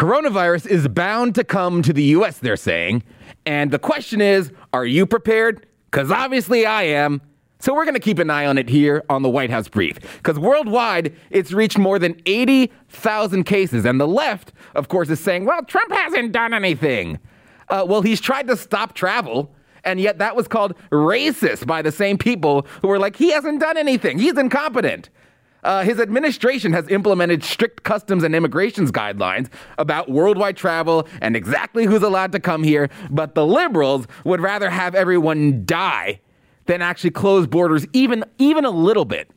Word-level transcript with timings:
Coronavirus 0.00 0.66
is 0.66 0.88
bound 0.88 1.34
to 1.34 1.44
come 1.44 1.82
to 1.82 1.92
the 1.92 2.02
US, 2.04 2.38
they're 2.38 2.56
saying. 2.56 3.02
And 3.44 3.70
the 3.70 3.78
question 3.78 4.22
is, 4.22 4.50
are 4.72 4.86
you 4.86 5.04
prepared? 5.04 5.66
Because 5.90 6.10
obviously 6.10 6.64
I 6.64 6.84
am. 6.84 7.20
So 7.58 7.74
we're 7.74 7.84
going 7.84 7.96
to 7.96 8.00
keep 8.00 8.18
an 8.18 8.30
eye 8.30 8.46
on 8.46 8.56
it 8.56 8.70
here 8.70 9.04
on 9.10 9.20
the 9.20 9.28
White 9.28 9.50
House 9.50 9.68
Brief. 9.68 10.00
Because 10.16 10.38
worldwide, 10.38 11.14
it's 11.28 11.52
reached 11.52 11.76
more 11.76 11.98
than 11.98 12.18
80,000 12.24 13.44
cases. 13.44 13.84
And 13.84 14.00
the 14.00 14.08
left, 14.08 14.54
of 14.74 14.88
course, 14.88 15.10
is 15.10 15.20
saying, 15.20 15.44
well, 15.44 15.62
Trump 15.64 15.92
hasn't 15.92 16.32
done 16.32 16.54
anything. 16.54 17.18
Uh, 17.68 17.84
well, 17.86 18.00
he's 18.00 18.22
tried 18.22 18.46
to 18.46 18.56
stop 18.56 18.94
travel. 18.94 19.54
And 19.84 20.00
yet 20.00 20.16
that 20.16 20.34
was 20.34 20.48
called 20.48 20.76
racist 20.90 21.66
by 21.66 21.82
the 21.82 21.92
same 21.92 22.16
people 22.16 22.66
who 22.80 22.88
were 22.88 22.98
like, 22.98 23.16
he 23.16 23.32
hasn't 23.32 23.60
done 23.60 23.76
anything. 23.76 24.18
He's 24.18 24.38
incompetent. 24.38 25.10
Uh, 25.62 25.82
his 25.82 26.00
administration 26.00 26.72
has 26.72 26.88
implemented 26.88 27.44
strict 27.44 27.82
customs 27.82 28.24
and 28.24 28.34
immigrations 28.34 28.90
guidelines 28.90 29.48
about 29.78 30.10
worldwide 30.10 30.56
travel 30.56 31.06
and 31.20 31.36
exactly 31.36 31.84
who's 31.84 32.02
allowed 32.02 32.32
to 32.32 32.40
come 32.40 32.62
here, 32.62 32.88
but 33.10 33.34
the 33.34 33.46
liberals 33.46 34.06
would 34.24 34.40
rather 34.40 34.70
have 34.70 34.94
everyone 34.94 35.64
die 35.64 36.20
than 36.66 36.82
actually 36.82 37.10
close 37.10 37.46
borders 37.46 37.86
even 37.92 38.24
even 38.38 38.64
a 38.64 38.70
little 38.70 39.04
bit. 39.04 39.30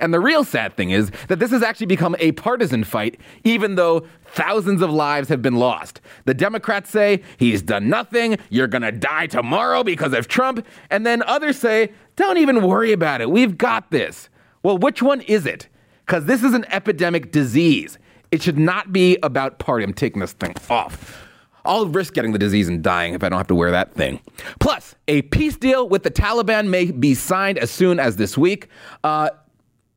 And 0.00 0.14
the 0.14 0.20
real 0.20 0.44
sad 0.44 0.76
thing 0.76 0.90
is 0.90 1.10
that 1.26 1.38
this 1.38 1.50
has 1.50 1.62
actually 1.62 1.86
become 1.86 2.14
a 2.20 2.32
partisan 2.32 2.84
fight, 2.84 3.18
even 3.44 3.74
though 3.74 4.06
thousands 4.26 4.82
of 4.82 4.90
lives 4.90 5.28
have 5.28 5.42
been 5.42 5.56
lost. 5.56 6.00
The 6.24 6.34
Democrats 6.34 6.90
say 6.90 7.22
he's 7.36 7.62
done 7.62 7.88
nothing, 7.88 8.38
you're 8.50 8.68
gonna 8.68 8.92
die 8.92 9.26
tomorrow 9.26 9.82
because 9.82 10.12
of 10.12 10.28
Trump, 10.28 10.64
and 10.90 11.04
then 11.04 11.22
others 11.22 11.58
say, 11.58 11.92
don't 12.16 12.38
even 12.38 12.62
worry 12.62 12.92
about 12.92 13.20
it, 13.20 13.30
we've 13.30 13.58
got 13.58 13.90
this. 13.90 14.28
Well, 14.62 14.78
which 14.78 15.02
one 15.02 15.20
is 15.22 15.46
it? 15.46 15.68
Because 16.06 16.24
this 16.24 16.42
is 16.42 16.54
an 16.54 16.64
epidemic 16.70 17.32
disease. 17.32 17.98
It 18.30 18.42
should 18.42 18.58
not 18.58 18.92
be 18.92 19.18
about 19.22 19.58
party. 19.58 19.84
I'm 19.84 19.94
taking 19.94 20.20
this 20.20 20.32
thing 20.32 20.54
off. 20.70 21.24
I'll 21.64 21.86
risk 21.86 22.14
getting 22.14 22.32
the 22.32 22.38
disease 22.38 22.68
and 22.68 22.82
dying 22.82 23.14
if 23.14 23.22
I 23.22 23.28
don't 23.28 23.38
have 23.38 23.46
to 23.48 23.54
wear 23.54 23.70
that 23.70 23.92
thing. 23.92 24.20
Plus, 24.58 24.94
a 25.06 25.22
peace 25.22 25.56
deal 25.56 25.88
with 25.88 26.02
the 26.02 26.10
Taliban 26.10 26.68
may 26.68 26.90
be 26.90 27.14
signed 27.14 27.58
as 27.58 27.70
soon 27.70 28.00
as 28.00 28.16
this 28.16 28.38
week. 28.38 28.68
Uh, 29.04 29.28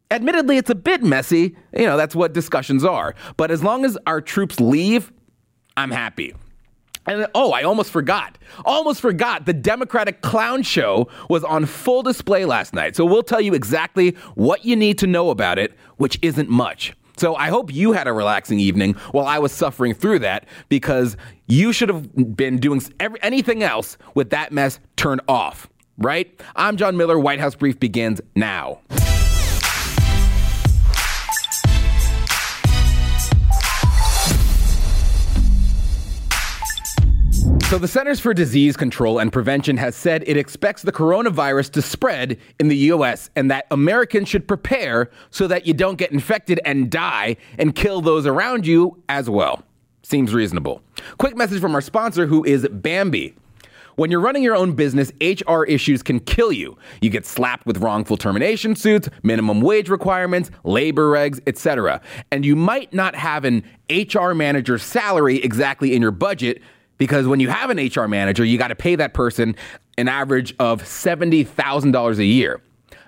admittedly, 0.10 0.58
it's 0.58 0.70
a 0.70 0.76
bit 0.76 1.02
messy. 1.02 1.56
You 1.74 1.86
know, 1.86 1.96
that's 1.96 2.16
what 2.16 2.34
discussions 2.34 2.84
are. 2.84 3.16
But 3.38 3.52
as 3.52 3.64
long 3.64 3.86
as 3.86 3.98
our 4.06 4.20
troops 4.20 4.60
leave, 4.60 5.14
I'm 5.78 5.92
happy. 5.92 6.34
And 7.08 7.28
oh, 7.34 7.52
I 7.52 7.64
almost 7.64 7.92
forgot. 7.92 8.38
Almost 8.64 9.02
forgot. 9.02 9.46
The 9.46 9.54
Democratic 9.54 10.22
clown 10.22 10.62
show 10.64 11.10
was 11.30 11.44
on 11.44 11.66
full 11.66 12.04
display 12.04 12.46
last 12.46 12.74
night. 12.74 12.96
So 12.96 13.06
we'll 13.06 13.24
tell 13.24 13.42
you 13.42 13.54
exactly 13.54 14.12
what 14.36 14.66
you 14.66 14.76
need 14.76 14.98
to 15.00 15.08
know 15.08 15.30
about 15.30 15.58
it, 15.58 15.74
which 15.98 16.20
isn't 16.22 16.50
much. 16.50 16.94
So 17.18 17.36
I 17.36 17.50
hope 17.50 17.74
you 17.74 17.92
had 17.92 18.08
a 18.08 18.14
relaxing 18.14 18.60
evening 18.60 18.94
while 19.12 19.26
I 19.26 19.40
was 19.40 19.52
suffering 19.52 19.94
through 19.94 20.20
that 20.20 20.46
because 20.70 21.18
you 21.48 21.74
should 21.74 21.90
have 21.90 22.36
been 22.36 22.58
doing 22.58 22.82
every, 23.00 23.22
anything 23.22 23.64
else 23.64 23.98
with 24.16 24.30
that 24.32 24.52
mess 24.52 24.80
turned 24.96 25.22
off, 25.28 25.70
right? 25.98 26.40
I'm 26.56 26.78
Jon 26.78 26.98
Miller. 26.98 27.20
White 27.20 27.40
House 27.40 27.56
Brief 27.56 27.80
begins 27.80 28.22
now. 28.36 28.80
So, 37.72 37.78
the 37.78 37.88
Centers 37.88 38.20
for 38.20 38.34
Disease 38.34 38.76
Control 38.76 39.18
and 39.18 39.32
Prevention 39.32 39.78
has 39.78 39.96
said 39.96 40.26
it 40.28 40.36
expects 40.36 40.82
the 40.82 40.92
coronavirus 40.92 41.72
to 41.72 41.82
spread 41.82 42.38
in 42.60 42.68
the 42.68 42.76
US 42.76 43.30
and 43.38 43.50
that 43.50 43.66
Americans 43.72 44.28
should 44.28 44.46
prepare 44.46 45.10
so 45.30 45.48
that 45.48 45.66
you 45.66 45.74
don't 45.74 45.96
get 45.96 46.12
infected 46.12 46.60
and 46.66 46.92
die 46.92 47.38
and 47.58 47.74
kill 47.74 48.02
those 48.02 48.26
around 48.26 48.68
you 48.68 49.02
as 49.08 49.30
well. 49.30 49.64
Seems 50.04 50.34
reasonable. 50.34 50.82
Quick 51.18 51.38
message 51.38 51.62
from 51.62 51.74
our 51.74 51.80
sponsor, 51.80 52.26
who 52.28 52.44
is 52.44 52.68
Bambee. 52.70 53.36
When 53.96 54.12
you're 54.12 54.20
running 54.20 54.44
your 54.44 54.58
own 54.58 54.74
business, 54.74 55.14
HR 55.22 55.64
issues 55.64 56.04
can 56.04 56.20
kill 56.20 56.52
you. 56.52 56.78
You 57.00 57.10
get 57.10 57.26
slapped 57.26 57.66
with 57.66 57.78
wrongful 57.78 58.18
termination 58.18 58.76
suits, 58.76 59.08
minimum 59.24 59.62
wage 59.62 59.88
requirements, 59.88 60.52
labor 60.66 61.10
regs, 61.10 61.40
etc. 61.48 62.02
And 62.34 62.46
you 62.46 62.58
might 62.58 62.94
not 62.94 63.16
have 63.16 63.46
an 63.46 63.64
HR 63.90 64.34
manager's 64.34 64.84
salary 64.84 65.38
exactly 65.42 65.96
in 65.96 66.02
your 66.02 66.12
budget 66.12 66.62
because 67.02 67.28
when 67.28 67.40
you 67.40 67.50
have 67.50 67.72
an 67.72 67.80
HR 67.80 68.08
manager, 68.08 68.46
you 68.46 68.60
got 68.60 68.68
to 68.68 68.76
pay 68.76 68.96
that 68.96 69.16
person 69.16 69.56
an 69.98 70.08
average 70.08 70.54
of 70.60 70.84
$70,000 70.84 72.18
a 72.20 72.24
year. 72.24 72.62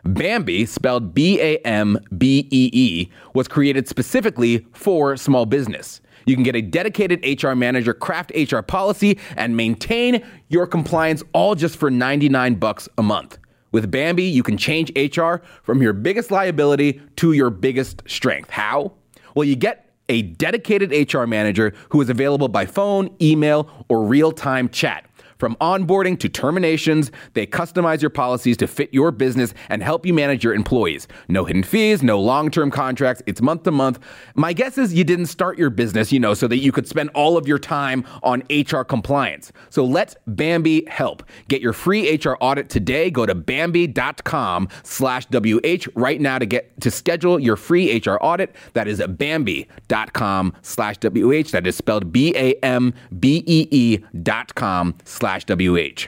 Bambee, 0.04 0.66
spelled 0.66 1.14
B 1.14 1.40
A 1.40 1.58
M 1.60 2.00
B 2.18 2.48
E 2.50 2.72
E, 2.74 3.12
was 3.36 3.48
created 3.48 3.88
specifically 3.88 4.66
for 4.74 5.16
small 5.16 5.46
business. 5.46 6.02
You 6.26 6.34
can 6.34 6.44
get 6.44 6.56
a 6.56 6.62
dedicated 6.64 7.24
HR 7.24 7.54
manager, 7.54 7.94
craft 7.94 8.32
HR 8.36 8.62
policy, 8.62 9.20
and 9.38 9.56
maintain 9.56 10.26
your 10.48 10.66
compliance 10.66 11.22
all 11.32 11.54
just 11.54 11.78
for 11.78 11.92
99 11.92 12.56
bucks 12.56 12.90
a 12.98 13.04
month. 13.04 13.38
With 13.72 13.92
Bambee, 13.92 14.24
you 14.24 14.42
can 14.42 14.58
change 14.58 14.92
HR 14.98 15.36
from 15.62 15.84
your 15.84 15.94
biggest 15.94 16.32
liability 16.32 17.00
to 17.18 17.34
your 17.34 17.52
biggest 17.52 18.02
strength. 18.08 18.50
How? 18.50 18.94
Well, 19.36 19.44
you 19.44 19.56
get 19.56 19.93
a 20.14 20.22
dedicated 20.22 20.92
HR 21.12 21.26
manager 21.26 21.74
who 21.90 22.00
is 22.00 22.10
available 22.10 22.48
by 22.48 22.66
phone, 22.68 23.10
email, 23.20 23.68
or 23.90 24.06
real 24.06 24.32
time 24.32 24.70
chat. 24.70 25.06
From 25.44 25.58
onboarding 25.58 26.18
to 26.20 26.30
terminations, 26.30 27.12
they 27.34 27.46
customize 27.46 28.00
your 28.00 28.10
policies 28.10 28.56
to 28.56 28.66
fit 28.66 28.94
your 28.94 29.12
business 29.12 29.54
and 29.68 29.84
help 29.84 30.06
you 30.06 30.14
manage 30.14 30.42
your 30.42 30.54
employees. 30.54 31.06
No 31.28 31.44
hidden 31.44 31.64
fees, 31.64 32.02
no 32.02 32.18
long 32.18 32.50
term 32.50 32.72
contracts. 32.72 33.22
It's 33.26 33.42
month 33.42 33.64
to 33.64 33.72
month. 33.72 34.00
My 34.36 34.54
guess 34.54 34.78
is 34.78 34.94
you 34.94 35.04
didn't 35.04 35.26
start 35.26 35.58
your 35.58 35.70
business, 35.70 36.14
you 36.14 36.20
know, 36.22 36.34
so 36.34 36.48
that 36.48 36.60
you 36.60 36.72
could 36.72 36.88
spend 36.88 37.10
all 37.10 37.36
of 37.36 37.46
your 37.46 37.60
time 37.60 38.06
on 38.24 38.44
HR 38.50 38.84
compliance. 38.84 39.52
So 39.70 39.84
let 39.84 40.16
Bambee 40.28 40.86
help. 40.88 41.24
Get 41.50 41.62
your 41.62 41.74
free 41.74 42.16
HR 42.16 42.38
audit 42.40 42.70
today. 42.70 43.12
Go 43.12 43.26
to 43.26 43.36
Bambee.com 43.36 44.70
slash 44.84 45.26
WH 45.26 45.90
right 45.94 46.22
now 46.22 46.40
to 46.40 46.46
get 46.46 46.80
to 46.80 46.90
schedule 46.90 47.38
your 47.38 47.58
free 47.58 47.98
HR 48.00 48.16
audit. 48.22 48.56
That 48.76 48.88
is 48.88 49.04
Bambee.com 49.06 50.54
slash 50.62 50.96
WH. 51.00 51.52
That 51.52 51.68
is 51.68 51.76
spelled 51.76 52.14
B 52.14 52.34
A 52.38 52.54
M 52.64 52.94
B 53.20 53.44
E 53.46 53.68
E 53.72 53.98
dot 54.22 54.56
com 54.56 54.96
slash 55.04 55.33
slash 55.34 55.46
WH. 55.46 56.08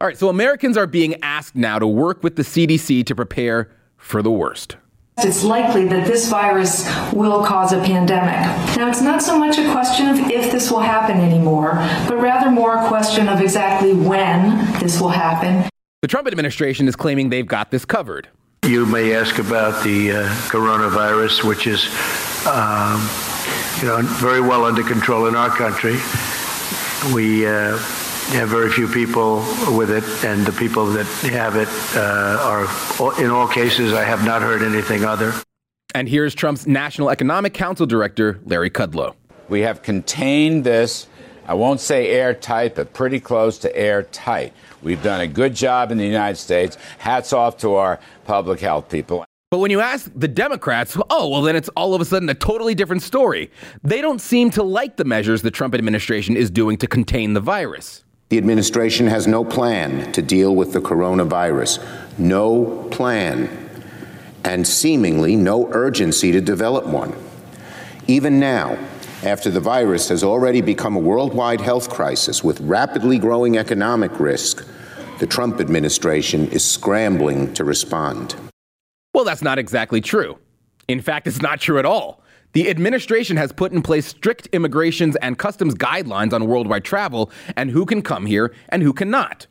All 0.00 0.06
right, 0.06 0.18
so 0.18 0.28
Americans 0.28 0.76
are 0.76 0.86
being 0.86 1.14
asked 1.22 1.54
now 1.54 1.78
to 1.78 1.86
work 1.86 2.22
with 2.22 2.36
the 2.36 2.42
CDC 2.42 3.06
to 3.06 3.14
prepare 3.14 3.70
for 3.96 4.22
the 4.22 4.30
worst. 4.30 4.76
It's 5.18 5.44
likely 5.44 5.86
that 5.88 6.06
this 6.06 6.28
virus 6.28 6.88
will 7.12 7.44
cause 7.44 7.72
a 7.72 7.80
pandemic. 7.82 8.40
Now, 8.76 8.88
it's 8.88 9.02
not 9.02 9.22
so 9.22 9.38
much 9.38 9.58
a 9.58 9.70
question 9.70 10.08
of 10.08 10.18
if 10.30 10.50
this 10.50 10.70
will 10.70 10.80
happen 10.80 11.18
anymore, 11.18 11.74
but 12.08 12.16
rather 12.16 12.50
more 12.50 12.76
a 12.76 12.88
question 12.88 13.28
of 13.28 13.40
exactly 13.40 13.92
when 13.92 14.58
this 14.80 15.00
will 15.00 15.10
happen. 15.10 15.68
The 16.00 16.08
Trump 16.08 16.26
administration 16.26 16.88
is 16.88 16.96
claiming 16.96 17.28
they've 17.28 17.46
got 17.46 17.70
this 17.70 17.84
covered. 17.84 18.28
You 18.64 18.86
may 18.86 19.14
ask 19.14 19.38
about 19.38 19.84
the 19.84 20.12
uh, 20.12 20.28
coronavirus, 20.48 21.44
which 21.46 21.66
is, 21.66 21.84
um, 22.46 22.98
you 23.80 23.86
know, 23.86 24.00
very 24.18 24.40
well 24.40 24.64
under 24.64 24.82
control 24.82 25.26
in 25.26 25.36
our 25.36 25.50
country. 25.50 25.98
We 27.10 27.46
uh, 27.46 27.76
have 28.28 28.48
very 28.48 28.70
few 28.70 28.86
people 28.86 29.38
with 29.76 29.90
it, 29.90 30.04
and 30.24 30.46
the 30.46 30.52
people 30.52 30.86
that 30.92 31.06
have 31.32 31.56
it 31.56 31.68
uh, 31.96 32.38
are, 32.40 33.20
in 33.20 33.30
all 33.30 33.48
cases, 33.48 33.92
I 33.92 34.04
have 34.04 34.24
not 34.24 34.40
heard 34.40 34.62
anything 34.62 35.04
other. 35.04 35.34
And 35.94 36.08
here's 36.08 36.34
Trump's 36.34 36.66
National 36.66 37.10
Economic 37.10 37.54
Council 37.54 37.86
Director, 37.86 38.40
Larry 38.44 38.70
Kudlow. 38.70 39.14
We 39.48 39.60
have 39.62 39.82
contained 39.82 40.64
this, 40.64 41.08
I 41.46 41.54
won't 41.54 41.80
say 41.80 42.08
airtight, 42.08 42.76
but 42.76 42.94
pretty 42.94 43.18
close 43.18 43.58
to 43.58 43.76
airtight. 43.76 44.52
We've 44.80 45.02
done 45.02 45.20
a 45.20 45.26
good 45.26 45.54
job 45.54 45.90
in 45.90 45.98
the 45.98 46.06
United 46.06 46.36
States. 46.36 46.78
Hats 46.98 47.32
off 47.32 47.58
to 47.58 47.74
our 47.74 47.98
public 48.24 48.60
health 48.60 48.88
people. 48.88 49.24
But 49.52 49.58
when 49.58 49.70
you 49.70 49.82
ask 49.82 50.10
the 50.16 50.28
Democrats, 50.28 50.96
oh, 51.10 51.28
well, 51.28 51.42
then 51.42 51.56
it's 51.56 51.68
all 51.76 51.92
of 51.92 52.00
a 52.00 52.06
sudden 52.06 52.26
a 52.30 52.34
totally 52.34 52.74
different 52.74 53.02
story. 53.02 53.50
They 53.84 54.00
don't 54.00 54.18
seem 54.18 54.48
to 54.52 54.62
like 54.62 54.96
the 54.96 55.04
measures 55.04 55.42
the 55.42 55.50
Trump 55.50 55.74
administration 55.74 56.38
is 56.38 56.50
doing 56.50 56.78
to 56.78 56.86
contain 56.86 57.34
the 57.34 57.40
virus. 57.40 58.02
The 58.30 58.38
administration 58.38 59.08
has 59.08 59.26
no 59.26 59.44
plan 59.44 60.10
to 60.12 60.22
deal 60.22 60.56
with 60.56 60.72
the 60.72 60.80
coronavirus, 60.80 61.84
no 62.16 62.88
plan, 62.90 63.68
and 64.42 64.66
seemingly 64.66 65.36
no 65.36 65.70
urgency 65.72 66.32
to 66.32 66.40
develop 66.40 66.86
one. 66.86 67.14
Even 68.06 68.40
now, 68.40 68.78
after 69.22 69.50
the 69.50 69.60
virus 69.60 70.08
has 70.08 70.24
already 70.24 70.62
become 70.62 70.96
a 70.96 70.98
worldwide 70.98 71.60
health 71.60 71.90
crisis 71.90 72.42
with 72.42 72.58
rapidly 72.62 73.18
growing 73.18 73.58
economic 73.58 74.18
risk, 74.18 74.66
the 75.18 75.26
Trump 75.26 75.60
administration 75.60 76.48
is 76.48 76.64
scrambling 76.64 77.52
to 77.52 77.64
respond. 77.64 78.34
Well, 79.22 79.28
that's 79.28 79.40
not 79.40 79.56
exactly 79.56 80.00
true. 80.00 80.36
In 80.88 81.00
fact, 81.00 81.28
it's 81.28 81.40
not 81.40 81.60
true 81.60 81.78
at 81.78 81.86
all. 81.86 82.24
The 82.54 82.68
administration 82.68 83.36
has 83.36 83.52
put 83.52 83.70
in 83.70 83.80
place 83.80 84.04
strict 84.04 84.48
immigrations 84.48 85.14
and 85.22 85.38
customs 85.38 85.76
guidelines 85.76 86.32
on 86.32 86.48
worldwide 86.48 86.82
travel 86.82 87.30
and 87.56 87.70
who 87.70 87.86
can 87.86 88.02
come 88.02 88.26
here 88.26 88.52
and 88.70 88.82
who 88.82 88.92
cannot. 88.92 89.46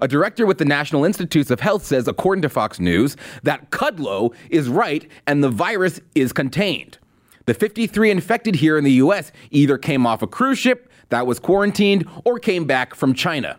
A 0.00 0.06
director 0.06 0.46
with 0.46 0.58
the 0.58 0.64
National 0.64 1.04
Institutes 1.04 1.50
of 1.50 1.58
Health 1.58 1.84
says, 1.84 2.06
according 2.06 2.42
to 2.42 2.48
Fox 2.48 2.78
News, 2.78 3.16
that 3.42 3.72
Kudlow 3.72 4.32
is 4.48 4.68
right 4.68 5.10
and 5.26 5.42
the 5.42 5.50
virus 5.50 6.00
is 6.14 6.32
contained. 6.32 6.98
The 7.46 7.54
53 7.54 8.12
infected 8.12 8.54
here 8.54 8.78
in 8.78 8.84
the 8.84 8.92
US 8.92 9.32
either 9.50 9.76
came 9.76 10.06
off 10.06 10.22
a 10.22 10.28
cruise 10.28 10.60
ship 10.60 10.88
that 11.08 11.26
was 11.26 11.40
quarantined 11.40 12.08
or 12.24 12.38
came 12.38 12.64
back 12.64 12.94
from 12.94 13.12
China. 13.12 13.58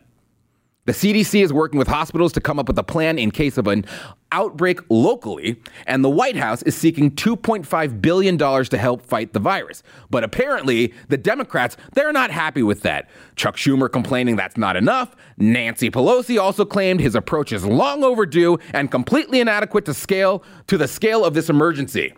The 0.87 0.93
CDC 0.93 1.43
is 1.43 1.51
working 1.51 1.77
with 1.77 1.89
hospitals 1.89 2.31
to 2.31 2.39
come 2.39 2.59
up 2.59 2.69
with 2.69 2.79
a 2.79 2.83
plan 2.83 3.19
in 3.19 3.29
case 3.29 3.57
of 3.57 3.67
an 3.67 3.83
outbreak 4.31 4.79
locally, 4.89 5.61
and 5.85 6.03
the 6.03 6.09
White 6.09 6.35
House 6.35 6.61
is 6.63 6.75
seeking 6.75 7.11
$2.5 7.11 8.01
billion 8.01 8.37
to 8.37 8.77
help 8.77 9.01
fight 9.01 9.33
the 9.33 9.39
virus. 9.39 9.83
But 10.09 10.23
apparently, 10.23 10.93
the 11.09 11.17
Democrats, 11.17 11.77
they're 11.93 12.11
not 12.11 12.31
happy 12.31 12.63
with 12.63 12.81
that. 12.81 13.09
Chuck 13.35 13.55
Schumer 13.55 13.91
complaining 13.91 14.35
that's 14.35 14.57
not 14.57 14.75
enough. 14.75 15.15
Nancy 15.37 15.89
Pelosi 15.89 16.39
also 16.39 16.65
claimed 16.65 16.99
his 16.99 17.15
approach 17.15 17.51
is 17.51 17.65
long 17.65 18.03
overdue 18.03 18.57
and 18.73 18.91
completely 18.91 19.39
inadequate 19.39 19.85
to 19.85 19.93
scale 19.93 20.43
to 20.67 20.77
the 20.77 20.87
scale 20.87 21.23
of 21.23 21.33
this 21.33 21.49
emergency. 21.49 22.13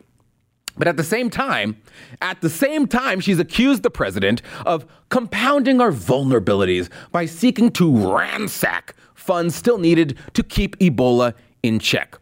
But 0.77 0.87
at 0.87 0.95
the 0.95 1.03
same 1.03 1.29
time, 1.29 1.81
at 2.21 2.39
the 2.39 2.49
same 2.49 2.87
time, 2.87 3.19
she's 3.19 3.37
accused 3.37 3.83
the 3.83 3.89
president 3.89 4.41
of 4.65 4.85
compounding 5.09 5.81
our 5.81 5.91
vulnerabilities 5.91 6.89
by 7.11 7.25
seeking 7.25 7.69
to 7.71 8.13
ransack 8.13 8.95
funds 9.13 9.53
still 9.53 9.77
needed 9.77 10.17
to 10.33 10.41
keep 10.41 10.75
Ebola 10.79 11.33
in 11.63 11.79
check. 11.79 12.17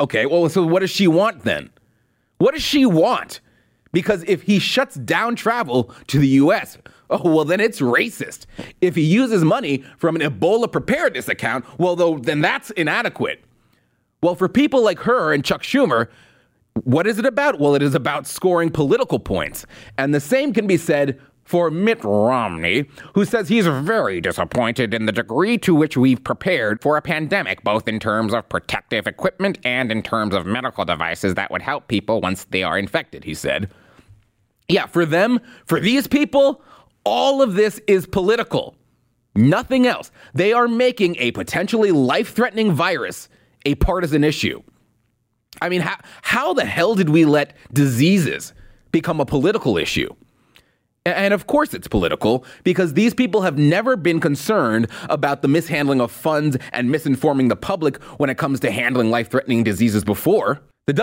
Okay, 0.00 0.26
well, 0.26 0.48
so 0.48 0.64
what 0.66 0.80
does 0.80 0.90
she 0.90 1.08
want 1.08 1.44
then? 1.44 1.70
What 2.38 2.52
does 2.52 2.62
she 2.62 2.84
want? 2.84 3.40
Because 3.92 4.24
if 4.24 4.42
he 4.42 4.58
shuts 4.58 4.96
down 4.96 5.36
travel 5.36 5.90
to 6.08 6.18
the 6.18 6.28
US, 6.28 6.76
oh, 7.08 7.30
well, 7.30 7.44
then 7.44 7.60
it's 7.60 7.80
racist. 7.80 8.44
If 8.80 8.94
he 8.94 9.02
uses 9.02 9.42
money 9.42 9.84
from 9.96 10.16
an 10.16 10.22
Ebola 10.22 10.70
preparedness 10.70 11.28
account, 11.28 11.64
well, 11.78 11.96
though, 11.96 12.18
then 12.18 12.40
that's 12.42 12.70
inadequate. 12.72 13.42
Well, 14.22 14.34
for 14.34 14.48
people 14.48 14.82
like 14.82 14.98
her 15.00 15.32
and 15.32 15.44
Chuck 15.44 15.62
Schumer, 15.62 16.08
what 16.84 17.06
is 17.06 17.18
it 17.18 17.24
about? 17.24 17.58
Well, 17.58 17.74
it 17.74 17.82
is 17.82 17.94
about 17.94 18.26
scoring 18.26 18.70
political 18.70 19.18
points. 19.18 19.64
And 19.96 20.14
the 20.14 20.20
same 20.20 20.52
can 20.52 20.66
be 20.66 20.76
said 20.76 21.18
for 21.46 21.70
Mitt 21.70 22.02
Romney, 22.04 22.86
who 23.14 23.24
says 23.24 23.48
he's 23.48 23.66
very 23.66 24.20
disappointed 24.20 24.92
in 24.92 25.06
the 25.06 25.12
degree 25.12 25.56
to 25.58 25.74
which 25.74 25.96
we've 25.96 26.22
prepared 26.22 26.82
for 26.82 26.96
a 26.96 27.02
pandemic, 27.02 27.62
both 27.64 27.88
in 27.88 27.98
terms 27.98 28.34
of 28.34 28.48
protective 28.48 29.06
equipment 29.06 29.58
and 29.64 29.90
in 29.90 30.02
terms 30.02 30.34
of 30.34 30.44
medical 30.44 30.84
devices 30.84 31.34
that 31.34 31.50
would 31.50 31.62
help 31.62 31.88
people 31.88 32.20
once 32.20 32.44
they 32.50 32.62
are 32.62 32.78
infected, 32.78 33.24
he 33.24 33.32
said. 33.32 33.70
Yeah, 34.68 34.86
for 34.86 35.06
them, 35.06 35.40
for 35.64 35.80
these 35.80 36.08
people, 36.08 36.62
all 37.04 37.40
of 37.40 37.54
this 37.54 37.80
is 37.86 38.06
political. 38.06 38.74
Nothing 39.36 39.86
else. 39.86 40.10
They 40.34 40.52
are 40.52 40.66
making 40.66 41.16
a 41.18 41.30
potentially 41.30 41.92
life 41.92 42.34
threatening 42.34 42.72
virus 42.72 43.28
a 43.64 43.74
partisan 43.76 44.24
issue. 44.24 44.62
I 45.60 45.68
mean, 45.68 45.80
how, 45.80 45.96
how 46.22 46.54
the 46.54 46.64
hell 46.64 46.94
did 46.94 47.08
we 47.08 47.24
let 47.24 47.54
diseases 47.72 48.52
become 48.92 49.20
a 49.20 49.26
political 49.26 49.76
issue? 49.76 50.14
And 51.06 51.32
of 51.32 51.46
course, 51.46 51.72
it's 51.72 51.86
political 51.86 52.44
because 52.64 52.94
these 52.94 53.14
people 53.14 53.42
have 53.42 53.56
never 53.56 53.96
been 53.96 54.18
concerned 54.18 54.88
about 55.08 55.42
the 55.42 55.48
mishandling 55.48 56.00
of 56.00 56.10
funds 56.10 56.56
and 56.72 56.90
misinforming 56.90 57.48
the 57.48 57.56
public 57.56 58.02
when 58.18 58.28
it 58.28 58.38
comes 58.38 58.58
to 58.60 58.70
handling 58.70 59.10
life 59.10 59.30
threatening 59.30 59.62
diseases 59.62 60.02
before. 60.02 60.60
The 60.86 60.94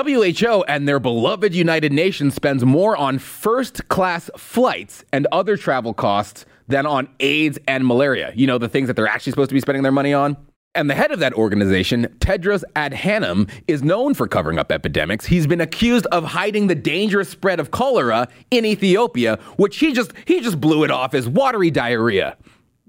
WHO 0.44 0.64
and 0.64 0.88
their 0.88 1.00
beloved 1.00 1.54
United 1.54 1.92
Nations 1.92 2.36
spends 2.36 2.64
more 2.66 2.96
on 2.96 3.18
first 3.20 3.88
class 3.88 4.30
flights 4.38 5.04
and 5.12 5.28
other 5.32 5.58
travel 5.58 5.94
costs 5.94 6.46
than 6.68 6.86
on 6.86 7.08
AIDS 7.20 7.60
and 7.68 7.86
malaria. 7.86 8.32
You 8.36 8.48
know, 8.48 8.58
the 8.58 8.70
things 8.70 8.88
that 8.88 8.96
they're 8.96 9.08
actually 9.08 9.32
supposed 9.32 9.50
to 9.50 9.54
be 9.54 9.60
spending 9.60 9.84
their 9.84 9.92
money 9.92 10.14
on. 10.14 10.38
And 10.76 10.90
the 10.90 10.96
head 10.96 11.12
of 11.12 11.20
that 11.20 11.34
organization, 11.34 12.08
Tedros 12.18 12.64
Adhanom, 12.76 13.48
is 13.68 13.84
known 13.84 14.16
for 14.16 14.28
covering 14.28 14.58
up 14.58 14.72
epidemics. 14.72 15.28
He's 15.28 15.46
been 15.46 15.62
accused 15.62 16.08
of 16.08 16.24
hiding 16.24 16.66
the 16.66 16.74
dangerous 16.74 17.30
spread 17.30 17.60
of 17.60 17.70
cholera 17.70 18.28
in 18.50 18.66
Ethiopia, 18.66 19.38
which 19.58 19.78
he 19.78 19.94
just 19.94 20.14
he 20.26 20.42
just 20.42 20.60
blew 20.60 20.84
it 20.84 20.90
off 20.90 21.14
as 21.14 21.30
watery 21.30 21.70
diarrhea. 21.70 22.38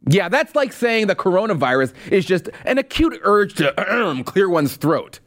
Yeah, 0.09 0.31
that's 0.31 0.55
like 0.55 0.73
saying 0.73 1.09
the 1.09 1.15
coronavirus 1.15 1.93
is 2.11 2.25
just 2.25 2.49
an 2.65 2.79
acute 2.79 3.21
urge 3.23 3.55
to 3.55 4.23
clear 4.25 4.49
one's 4.49 4.77
throat. 4.77 5.21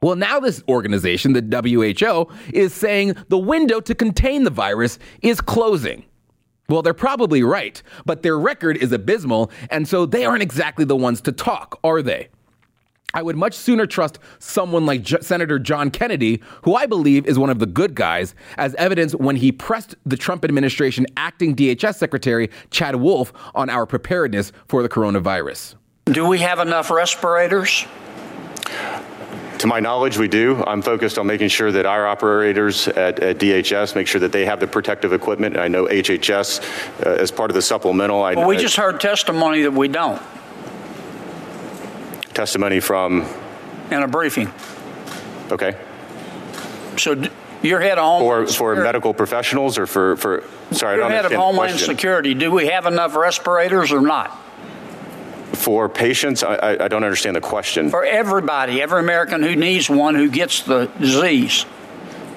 Well, 0.00 0.16
now 0.16 0.40
this 0.40 0.64
organization, 0.68 1.32
the 1.32 1.40
WHO, 1.40 2.26
is 2.52 2.74
saying 2.74 3.14
the 3.28 3.38
window 3.38 3.78
to 3.80 3.94
contain 3.94 4.42
the 4.42 4.50
virus 4.50 4.98
is 5.22 5.40
closing. 5.40 6.04
Well, 6.72 6.80
they're 6.80 6.94
probably 6.94 7.42
right, 7.42 7.82
but 8.06 8.22
their 8.22 8.38
record 8.38 8.78
is 8.78 8.92
abysmal, 8.92 9.50
and 9.68 9.86
so 9.86 10.06
they 10.06 10.24
aren't 10.24 10.42
exactly 10.42 10.86
the 10.86 10.96
ones 10.96 11.20
to 11.22 11.30
talk, 11.30 11.78
are 11.84 12.00
they? 12.00 12.28
I 13.12 13.22
would 13.22 13.36
much 13.36 13.52
sooner 13.52 13.84
trust 13.84 14.18
someone 14.38 14.86
like 14.86 15.02
J- 15.02 15.20
Senator 15.20 15.58
John 15.58 15.90
Kennedy, 15.90 16.40
who 16.62 16.74
I 16.74 16.86
believe 16.86 17.26
is 17.26 17.38
one 17.38 17.50
of 17.50 17.58
the 17.58 17.66
good 17.66 17.94
guys, 17.94 18.34
as 18.56 18.74
evidence 18.76 19.14
when 19.14 19.36
he 19.36 19.52
pressed 19.52 19.96
the 20.06 20.16
Trump 20.16 20.46
administration 20.46 21.06
acting 21.18 21.54
DHS 21.54 21.96
Secretary 21.96 22.48
Chad 22.70 22.96
Wolf 22.96 23.34
on 23.54 23.68
our 23.68 23.84
preparedness 23.84 24.50
for 24.66 24.82
the 24.82 24.88
coronavirus. 24.88 25.74
Do 26.06 26.26
we 26.26 26.38
have 26.38 26.58
enough 26.58 26.90
respirators? 26.90 27.84
To 29.62 29.68
my 29.68 29.78
knowledge, 29.78 30.18
we 30.18 30.26
do. 30.26 30.60
I'm 30.66 30.82
focused 30.82 31.18
on 31.18 31.28
making 31.28 31.46
sure 31.46 31.70
that 31.70 31.86
our 31.86 32.04
operators 32.04 32.88
at, 32.88 33.20
at 33.20 33.38
DHS 33.38 33.94
make 33.94 34.08
sure 34.08 34.20
that 34.20 34.32
they 34.32 34.44
have 34.44 34.58
the 34.58 34.66
protective 34.66 35.12
equipment. 35.12 35.56
I 35.56 35.68
know 35.68 35.86
HHS, 35.86 37.06
uh, 37.06 37.10
as 37.10 37.30
part 37.30 37.48
of 37.48 37.54
the 37.54 37.62
supplemental, 37.62 38.24
I 38.24 38.34
Well, 38.34 38.48
we 38.48 38.56
just 38.56 38.74
heard 38.74 39.00
testimony 39.00 39.62
that 39.62 39.70
we 39.70 39.86
don't 39.86 40.20
testimony 42.34 42.80
from. 42.80 43.24
in 43.92 44.02
a 44.02 44.08
briefing. 44.08 44.52
Okay. 45.52 45.76
So 46.98 47.14
d- 47.14 47.30
you're 47.62 47.78
head 47.78 47.98
of 47.98 48.18
For 48.20 48.34
Homeland 48.34 48.48
for 48.48 48.52
Security. 48.54 48.82
medical 48.82 49.14
professionals 49.14 49.78
or 49.78 49.86
for 49.86 50.16
for. 50.16 50.42
Sorry, 50.72 50.94
I 50.94 50.96
You're 50.96 51.04
don't 51.04 51.12
head 51.12 51.24
of 51.26 51.32
Homeland 51.34 51.74
question. 51.74 51.94
Security. 51.94 52.34
Do 52.34 52.50
we 52.50 52.66
have 52.66 52.86
enough 52.86 53.14
respirators 53.14 53.92
or 53.92 54.00
not? 54.00 54.36
For 55.54 55.88
patients, 55.88 56.42
I, 56.42 56.54
I, 56.54 56.84
I 56.84 56.88
don't 56.88 57.04
understand 57.04 57.36
the 57.36 57.40
question. 57.40 57.90
For 57.90 58.04
everybody, 58.04 58.80
every 58.80 59.00
American 59.00 59.42
who 59.42 59.54
needs 59.54 59.88
one 59.88 60.14
who 60.14 60.28
gets 60.30 60.62
the 60.62 60.86
disease. 60.98 61.66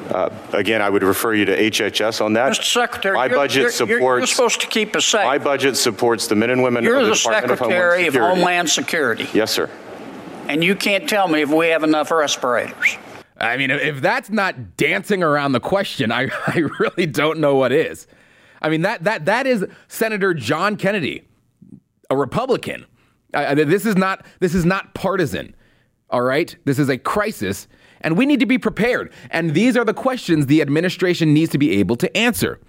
Uh, 0.10 0.30
again, 0.54 0.82
I 0.82 0.90
would 0.90 1.02
refer 1.02 1.34
you 1.34 1.46
to 1.46 1.58
HHS 1.58 2.24
on 2.24 2.34
that. 2.34 2.52
Mr. 2.54 2.64
Secretary, 2.64 3.16
my 3.16 3.26
you're, 3.26 3.36
budget 3.36 3.62
you're- 3.62 3.72
supports. 3.72 4.00
you're, 4.00 4.18
you're 4.20 4.28
supposed 4.28 4.62
to 4.62 4.68
keep 4.68 4.96
us 4.96 5.06
safe. 5.06 5.24
my 5.26 5.38
budget 5.40 5.78
supports 5.78 6.28
the 6.28 6.36
men 6.36 6.52
and 6.52 6.62
women 6.62 6.84
you're 6.84 6.98
of 6.98 7.06
the, 7.08 7.10
the 7.10 7.16
Department 7.16 7.52
of 7.54 7.60
Homeland 7.60 7.80
Secretary 7.80 8.08
of 8.08 8.14
Security. 8.14 8.36
Homeland 8.36 8.70
Security. 8.70 9.28
Yes, 9.34 9.52
sir. 9.52 9.70
And 10.48 10.64
you 10.64 10.76
can't 10.76 11.10
tell 11.10 11.28
me 11.28 11.42
if 11.42 11.50
we 11.50 11.70
have 11.70 11.84
enough 11.84 12.12
respirators. 12.12 12.98
I 13.38 13.58
mean, 13.58 13.72
if 13.72 14.00
that's 14.02 14.30
not 14.30 14.78
dancing 14.78 15.24
around 15.24 15.54
the 15.54 15.60
question, 15.60 16.12
I, 16.12 16.30
I 16.48 16.60
really 16.80 17.08
don't 17.08 17.40
know 17.40 17.56
what 17.56 17.72
is. 17.72 18.06
I 18.62 18.70
mean, 18.70 18.84
that, 18.84 19.04
that, 19.06 19.26
that 19.26 19.48
is 19.48 19.66
Senator 19.88 20.34
John 20.34 20.76
Kennedy, 20.76 21.24
a 22.10 22.16
Republican. 22.18 22.86
I- 23.36 23.54
this, 23.56 23.86
is 23.86 23.96
not, 23.96 24.26
this 24.40 24.56
is 24.56 24.66
not 24.66 24.94
partisan, 24.94 25.56
all 26.10 26.22
right? 26.22 26.56
This 26.66 26.80
is 26.80 26.90
a 26.90 26.98
crisis, 26.98 27.68
and 28.02 28.18
we 28.18 28.26
need 28.26 28.40
to 28.40 28.46
be 28.46 28.58
prepared. 28.58 29.12
And 29.32 29.54
these 29.54 29.76
are 29.78 29.86
the 29.86 29.94
questions 29.94 30.46
the 30.46 30.62
administration 30.62 31.34
needs 31.34 31.52
to 31.52 31.58
be 31.58 31.80
able 31.80 31.96
to 31.98 32.18
answer. 32.18 32.60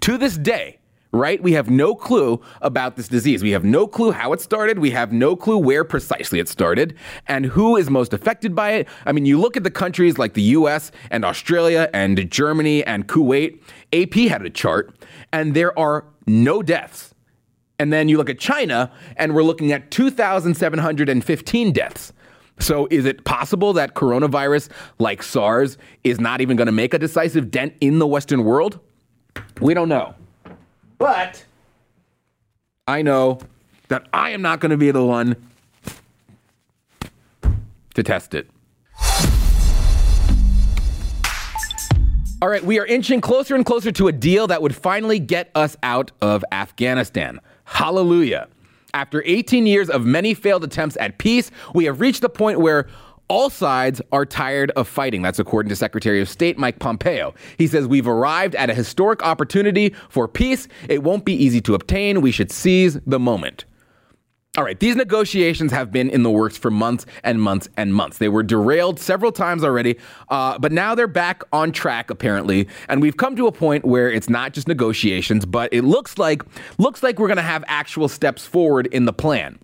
To 0.00 0.18
this 0.18 0.36
day, 0.36 0.78
right? 1.12 1.42
We 1.42 1.52
have 1.52 1.70
no 1.70 1.94
clue 1.94 2.40
about 2.60 2.96
this 2.96 3.08
disease. 3.08 3.42
We 3.42 3.52
have 3.52 3.64
no 3.64 3.86
clue 3.86 4.12
how 4.12 4.32
it 4.32 4.40
started. 4.40 4.78
We 4.78 4.90
have 4.90 5.12
no 5.12 5.36
clue 5.36 5.58
where 5.58 5.84
precisely 5.84 6.40
it 6.40 6.48
started 6.48 6.94
and 7.26 7.46
who 7.46 7.76
is 7.76 7.90
most 7.90 8.12
affected 8.12 8.54
by 8.54 8.72
it. 8.72 8.88
I 9.04 9.12
mean, 9.12 9.26
you 9.26 9.40
look 9.40 9.56
at 9.56 9.64
the 9.64 9.70
countries 9.70 10.18
like 10.18 10.34
the 10.34 10.42
US 10.42 10.92
and 11.10 11.24
Australia 11.24 11.88
and 11.92 12.30
Germany 12.30 12.84
and 12.84 13.06
Kuwait. 13.08 13.60
AP 13.92 14.28
had 14.28 14.44
a 14.44 14.50
chart, 14.50 14.94
and 15.32 15.54
there 15.54 15.76
are 15.78 16.04
no 16.26 16.62
deaths. 16.62 17.14
And 17.78 17.92
then 17.92 18.08
you 18.08 18.16
look 18.16 18.30
at 18.30 18.38
China, 18.38 18.90
and 19.16 19.34
we're 19.34 19.42
looking 19.42 19.72
at 19.72 19.90
2,715 19.90 21.72
deaths. 21.72 22.12
So, 22.58 22.88
is 22.90 23.04
it 23.04 23.24
possible 23.24 23.74
that 23.74 23.94
coronavirus, 23.94 24.70
like 24.98 25.22
SARS, 25.22 25.76
is 26.04 26.18
not 26.18 26.40
even 26.40 26.56
going 26.56 26.66
to 26.66 26.72
make 26.72 26.94
a 26.94 26.98
decisive 26.98 27.50
dent 27.50 27.74
in 27.82 27.98
the 27.98 28.06
Western 28.06 28.44
world? 28.44 28.80
We 29.60 29.74
don't 29.74 29.90
know. 29.90 30.14
But 30.96 31.44
I 32.88 33.02
know 33.02 33.40
that 33.88 34.06
I 34.12 34.30
am 34.30 34.40
not 34.40 34.60
going 34.60 34.70
to 34.70 34.78
be 34.78 34.90
the 34.90 35.04
one 35.04 35.36
to 37.94 38.02
test 38.02 38.34
it. 38.34 38.48
All 42.42 42.48
right, 42.50 42.62
we 42.62 42.78
are 42.78 42.86
inching 42.86 43.20
closer 43.20 43.54
and 43.54 43.64
closer 43.64 43.90
to 43.92 44.08
a 44.08 44.12
deal 44.12 44.46
that 44.46 44.60
would 44.60 44.76
finally 44.76 45.18
get 45.18 45.50
us 45.54 45.76
out 45.82 46.12
of 46.20 46.44
Afghanistan. 46.52 47.40
Hallelujah. 47.66 48.48
After 48.94 49.22
18 49.26 49.66
years 49.66 49.90
of 49.90 50.06
many 50.06 50.32
failed 50.32 50.64
attempts 50.64 50.96
at 50.98 51.18
peace, 51.18 51.50
we 51.74 51.84
have 51.84 52.00
reached 52.00 52.22
the 52.22 52.28
point 52.30 52.60
where 52.60 52.86
all 53.28 53.50
sides 53.50 54.00
are 54.12 54.24
tired 54.24 54.70
of 54.76 54.88
fighting. 54.88 55.20
That's 55.20 55.38
according 55.38 55.68
to 55.70 55.76
Secretary 55.76 56.20
of 56.20 56.28
State 56.28 56.58
Mike 56.58 56.78
Pompeo. 56.78 57.34
He 57.58 57.66
says, 57.66 57.86
We've 57.86 58.06
arrived 58.06 58.54
at 58.54 58.70
a 58.70 58.74
historic 58.74 59.22
opportunity 59.22 59.94
for 60.08 60.28
peace. 60.28 60.68
It 60.88 61.02
won't 61.02 61.24
be 61.24 61.34
easy 61.34 61.60
to 61.62 61.74
obtain. 61.74 62.20
We 62.20 62.30
should 62.30 62.50
seize 62.50 62.98
the 63.04 63.18
moment. 63.18 63.64
All 64.56 64.64
right, 64.64 64.80
these 64.80 64.96
negotiations 64.96 65.70
have 65.72 65.92
been 65.92 66.08
in 66.08 66.22
the 66.22 66.30
works 66.30 66.56
for 66.56 66.70
months 66.70 67.04
and 67.22 67.42
months 67.42 67.68
and 67.76 67.94
months. 67.94 68.16
They 68.16 68.30
were 68.30 68.42
derailed 68.42 68.98
several 68.98 69.30
times 69.30 69.62
already, 69.62 69.98
uh, 70.30 70.58
but 70.58 70.72
now 70.72 70.94
they're 70.94 71.06
back 71.06 71.42
on 71.52 71.72
track 71.72 72.08
apparently, 72.08 72.66
and 72.88 73.02
we've 73.02 73.18
come 73.18 73.36
to 73.36 73.46
a 73.48 73.52
point 73.52 73.84
where 73.84 74.10
it's 74.10 74.30
not 74.30 74.54
just 74.54 74.66
negotiations, 74.66 75.44
but 75.44 75.70
it 75.74 75.82
looks 75.82 76.16
like 76.16 76.42
looks 76.78 77.02
like 77.02 77.18
we're 77.18 77.26
going 77.26 77.36
to 77.36 77.42
have 77.42 77.64
actual 77.66 78.08
steps 78.08 78.46
forward 78.46 78.86
in 78.86 79.04
the 79.04 79.12
plan. 79.12 79.58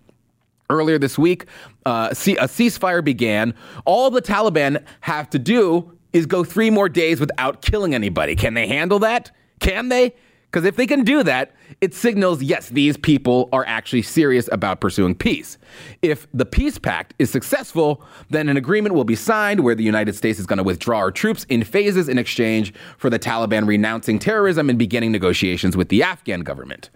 Earlier 0.69 0.99
this 0.99 1.17
week, 1.17 1.45
uh, 1.87 2.09
a 2.11 2.15
ceasefire 2.15 3.03
began. 3.03 3.55
All 3.85 4.11
the 4.11 4.21
Taliban 4.21 4.83
have 5.01 5.27
to 5.31 5.39
do 5.39 5.97
is 6.13 6.27
go 6.27 6.43
three 6.43 6.69
more 6.69 6.87
days 6.87 7.19
without 7.19 7.63
killing 7.63 7.95
anybody. 7.95 8.35
Can 8.35 8.53
they 8.53 8.67
handle 8.67 8.99
that? 8.99 9.31
Can 9.59 9.89
they? 9.89 10.13
Because 10.53 10.65
if 10.65 10.75
they 10.75 10.85
can 10.85 11.03
do 11.03 11.23
that, 11.23 11.55
it 11.81 11.95
signals 11.95 12.43
yes, 12.43 12.69
these 12.69 12.95
people 12.95 13.49
are 13.51 13.65
actually 13.65 14.03
serious 14.03 14.47
about 14.51 14.79
pursuing 14.79 15.15
peace. 15.15 15.57
If 16.03 16.27
the 16.31 16.45
peace 16.45 16.77
pact 16.77 17.15
is 17.17 17.31
successful, 17.31 18.03
then 18.29 18.47
an 18.49 18.55
agreement 18.55 18.93
will 18.93 19.03
be 19.03 19.15
signed 19.15 19.61
where 19.61 19.73
the 19.73 19.83
United 19.83 20.13
States 20.13 20.37
is 20.37 20.45
going 20.45 20.57
to 20.57 20.63
withdraw 20.63 20.99
our 20.99 21.09
troops 21.09 21.43
in 21.45 21.63
phases 21.63 22.07
in 22.07 22.19
exchange 22.19 22.71
for 22.99 23.09
the 23.09 23.17
Taliban 23.17 23.67
renouncing 23.67 24.19
terrorism 24.19 24.69
and 24.69 24.77
beginning 24.77 25.11
negotiations 25.11 25.75
with 25.75 25.89
the 25.89 26.03
Afghan 26.03 26.41
government. 26.41 26.91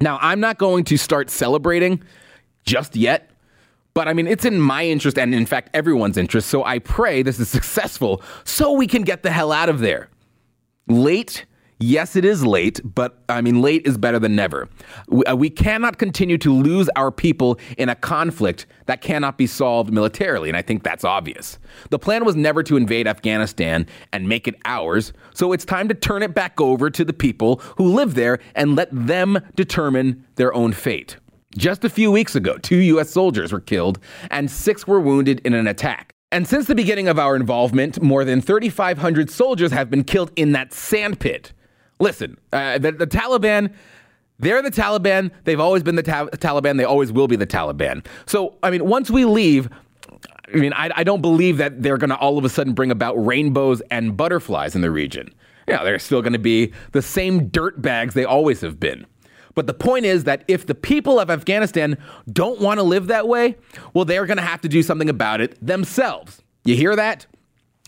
Now, 0.00 0.18
I'm 0.22 0.40
not 0.40 0.56
going 0.56 0.84
to 0.84 0.96
start 0.96 1.28
celebrating 1.28 2.02
just 2.64 2.96
yet. 2.96 3.30
But 3.92 4.08
I 4.08 4.14
mean, 4.14 4.26
it's 4.26 4.46
in 4.46 4.58
my 4.58 4.86
interest 4.86 5.18
and 5.18 5.34
in 5.34 5.44
fact 5.44 5.68
everyone's 5.74 6.16
interest. 6.16 6.48
So 6.48 6.64
I 6.64 6.78
pray 6.78 7.22
this 7.22 7.38
is 7.38 7.50
successful 7.50 8.22
so 8.44 8.72
we 8.72 8.86
can 8.86 9.02
get 9.02 9.22
the 9.22 9.30
hell 9.30 9.52
out 9.52 9.68
of 9.68 9.80
there. 9.80 10.08
Late 10.86 11.44
Yes, 11.82 12.14
it 12.14 12.26
is 12.26 12.44
late, 12.44 12.78
but 12.84 13.22
I 13.30 13.40
mean, 13.40 13.62
late 13.62 13.86
is 13.86 13.96
better 13.96 14.18
than 14.18 14.36
never. 14.36 14.68
We, 15.08 15.24
uh, 15.24 15.34
we, 15.34 15.48
cannot 15.48 15.96
continue 15.96 16.36
to 16.36 16.52
lose 16.52 16.90
our 16.94 17.10
people 17.10 17.58
in 17.78 17.88
a 17.88 17.94
conflict 17.94 18.66
that 18.84 19.00
cannot 19.00 19.38
be 19.38 19.46
solved 19.46 19.90
militarily, 19.90 20.50
and 20.50 20.58
I 20.58 20.60
think 20.60 20.82
that's 20.82 21.04
obvious. 21.04 21.58
The 21.88 21.98
plan 21.98 22.26
was 22.26 22.36
never 22.36 22.62
to 22.64 22.76
invade 22.76 23.08
Afghanistan 23.08 23.86
and 24.12 24.28
make 24.28 24.46
it 24.46 24.56
ours, 24.66 25.14
so 25.32 25.54
it's 25.54 25.64
time 25.64 25.88
to 25.88 25.94
turn 25.94 26.22
it 26.22 26.34
back 26.34 26.60
over 26.60 26.90
to 26.90 27.02
the 27.02 27.14
people 27.14 27.62
who 27.78 27.94
live 27.94 28.14
there 28.14 28.40
and 28.54 28.76
let 28.76 28.90
them 28.92 29.38
determine 29.54 30.26
their 30.34 30.52
own 30.52 30.72
fate. 30.72 31.16
Just 31.56 31.82
a 31.82 31.88
few 31.88 32.10
weeks 32.10 32.36
ago, 32.36 32.58
two 32.58 32.76
U.S. 32.76 33.08
soldiers 33.08 33.54
were 33.54 33.60
killed 33.60 33.98
and 34.30 34.50
six 34.50 34.86
were 34.86 35.00
wounded 35.00 35.40
in 35.46 35.54
an 35.54 35.66
attack. 35.66 36.12
And 36.30 36.46
since 36.46 36.66
the 36.66 36.74
beginning 36.74 37.08
of 37.08 37.18
our 37.18 37.34
involvement, 37.34 38.02
more 38.02 38.24
than 38.24 38.42
3,500 38.42 39.30
soldiers 39.30 39.72
have 39.72 39.88
been 39.88 40.04
killed 40.04 40.30
in 40.36 40.52
that 40.52 40.74
sandpit. 40.74 41.54
Listen, 42.00 42.38
uh, 42.52 42.78
the, 42.78 42.92
the 42.92 43.06
Taliban. 43.06 43.72
They're 44.38 44.62
the 44.62 44.70
Taliban. 44.70 45.30
They've 45.44 45.60
always 45.60 45.82
been 45.82 45.96
the 45.96 46.02
ta- 46.02 46.26
Taliban. 46.28 46.78
They 46.78 46.84
always 46.84 47.12
will 47.12 47.28
be 47.28 47.36
the 47.36 47.46
Taliban. 47.46 48.04
So, 48.24 48.56
I 48.62 48.70
mean, 48.70 48.86
once 48.86 49.10
we 49.10 49.26
leave, 49.26 49.68
I 50.52 50.56
mean, 50.56 50.72
I, 50.72 50.90
I 50.96 51.04
don't 51.04 51.20
believe 51.20 51.58
that 51.58 51.82
they're 51.82 51.98
going 51.98 52.10
to 52.10 52.16
all 52.16 52.38
of 52.38 52.44
a 52.44 52.48
sudden 52.48 52.72
bring 52.72 52.90
about 52.90 53.14
rainbows 53.14 53.82
and 53.90 54.16
butterflies 54.16 54.74
in 54.74 54.80
the 54.80 54.90
region. 54.90 55.32
Yeah, 55.68 55.84
they're 55.84 55.98
still 55.98 56.22
going 56.22 56.32
to 56.32 56.38
be 56.38 56.72
the 56.92 57.02
same 57.02 57.48
dirt 57.48 57.82
bags 57.82 58.14
they 58.14 58.24
always 58.24 58.62
have 58.62 58.80
been. 58.80 59.06
But 59.54 59.66
the 59.66 59.74
point 59.74 60.06
is 60.06 60.24
that 60.24 60.44
if 60.48 60.66
the 60.66 60.74
people 60.74 61.20
of 61.20 61.28
Afghanistan 61.28 61.98
don't 62.32 62.60
want 62.60 62.78
to 62.78 62.82
live 62.82 63.08
that 63.08 63.28
way, 63.28 63.56
well, 63.92 64.04
they're 64.06 64.26
going 64.26 64.38
to 64.38 64.42
have 64.42 64.62
to 64.62 64.68
do 64.68 64.82
something 64.82 65.10
about 65.10 65.40
it 65.40 65.54
themselves. 65.64 66.42
You 66.64 66.76
hear 66.76 66.96
that? 66.96 67.26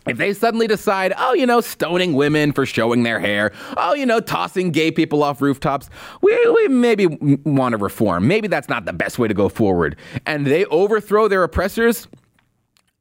If 0.06 0.18
they 0.18 0.32
suddenly 0.32 0.66
decide, 0.66 1.12
oh, 1.16 1.35
you 1.35 1.47
know, 1.47 1.61
stoning 1.61 2.14
women 2.14 2.52
for 2.52 2.66
showing 2.66 3.02
their 3.02 3.21
hair, 3.21 3.52
oh, 3.76 3.94
you 3.94 4.06
know, 4.06 4.21
tossing 4.21 4.71
gay 4.71 4.90
people 4.90 5.23
off 5.23 5.40
rooftops, 5.40 5.88
we, 6.21 6.50
we 6.50 6.68
maybe 6.68 7.06
want 7.44 7.73
to 7.73 7.78
reform. 7.78 8.26
Maybe 8.26 8.49
that's 8.49 8.68
not 8.68 8.85
the 8.85 8.92
best 8.92 9.18
way 9.18 9.28
to 9.28 9.35
go 9.35 9.49
forward. 9.49 9.97
And 10.26 10.47
they 10.47 10.64
overthrow 10.66 11.28
their 11.28 11.42
oppressors, 11.42 12.09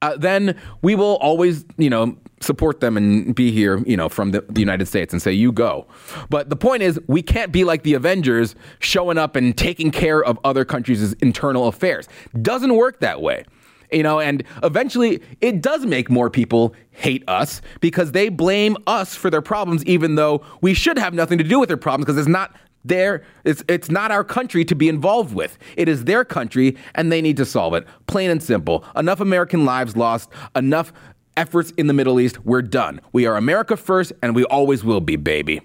uh, 0.01 0.17
then 0.17 0.59
we 0.81 0.95
will 0.95 1.17
always, 1.17 1.63
you 1.77 1.89
know, 1.89 2.17
support 2.39 2.79
them 2.79 2.97
and 2.97 3.35
be 3.35 3.51
here, 3.51 3.83
you 3.85 3.95
know, 3.95 4.09
from 4.09 4.31
the, 4.31 4.41
the, 4.49 4.59
United 4.59 4.87
States 4.87 5.13
and 5.13 5.21
say, 5.21 5.31
you 5.31 5.51
go. 5.51 5.85
But 6.29 6.49
the 6.49 6.55
point 6.55 6.81
is, 6.81 6.99
we 7.07 7.21
can't 7.21 7.51
be 7.51 7.63
like 7.63 7.83
the 7.83 7.93
Avengers 7.93 8.55
showing 8.79 9.19
up 9.19 9.35
and 9.35 9.55
taking 9.55 9.91
care 9.91 10.23
of 10.23 10.39
other 10.43 10.65
countries' 10.65 11.13
internal 11.13 11.67
affairs. 11.67 12.07
Doesn't 12.41 12.75
work 12.75 12.99
that 13.01 13.21
way 13.21 13.45
you 13.91 14.03
know, 14.03 14.19
and 14.19 14.43
eventually 14.63 15.21
it 15.41 15.61
does 15.61 15.85
make 15.85 16.09
more 16.09 16.29
people 16.29 16.73
hate 16.91 17.23
us 17.27 17.61
because 17.79 18.13
they 18.13 18.29
blame 18.29 18.77
us 18.87 19.15
for 19.15 19.29
their 19.29 19.41
problems, 19.41 19.83
even 19.85 20.15
though 20.15 20.43
we 20.61 20.73
should 20.73 20.97
have 20.97 21.13
nothing 21.13 21.37
to 21.37 21.43
do 21.43 21.59
with 21.59 21.67
their 21.67 21.77
problems 21.77 22.05
because 22.05 22.17
it's 22.17 22.27
not 22.27 22.55
their 22.83 23.23
it's 23.43 23.63
it's 23.67 23.91
not 23.91 24.09
our 24.09 24.23
country 24.23 24.65
to 24.65 24.75
be 24.75 24.89
involved 24.89 25.35
with. 25.35 25.57
It 25.77 25.87
is 25.87 26.05
their 26.05 26.25
country 26.25 26.77
and 26.95 27.11
they 27.11 27.21
need 27.21 27.37
to 27.37 27.45
solve 27.45 27.73
it. 27.75 27.85
Plain 28.07 28.31
and 28.31 28.41
simple. 28.41 28.83
Enough 28.95 29.19
American 29.19 29.65
lives 29.65 29.95
lost, 29.95 30.29
enough 30.55 30.91
efforts 31.37 31.71
in 31.71 31.87
the 31.87 31.93
Middle 31.93 32.19
East. 32.19 32.43
We're 32.45 32.61
done. 32.61 33.01
We 33.11 33.25
are 33.25 33.37
America 33.37 33.77
first 33.77 34.13
and 34.23 34.35
we 34.35 34.45
always 34.45 34.83
will 34.83 35.01
be, 35.01 35.15
baby. 35.15 35.61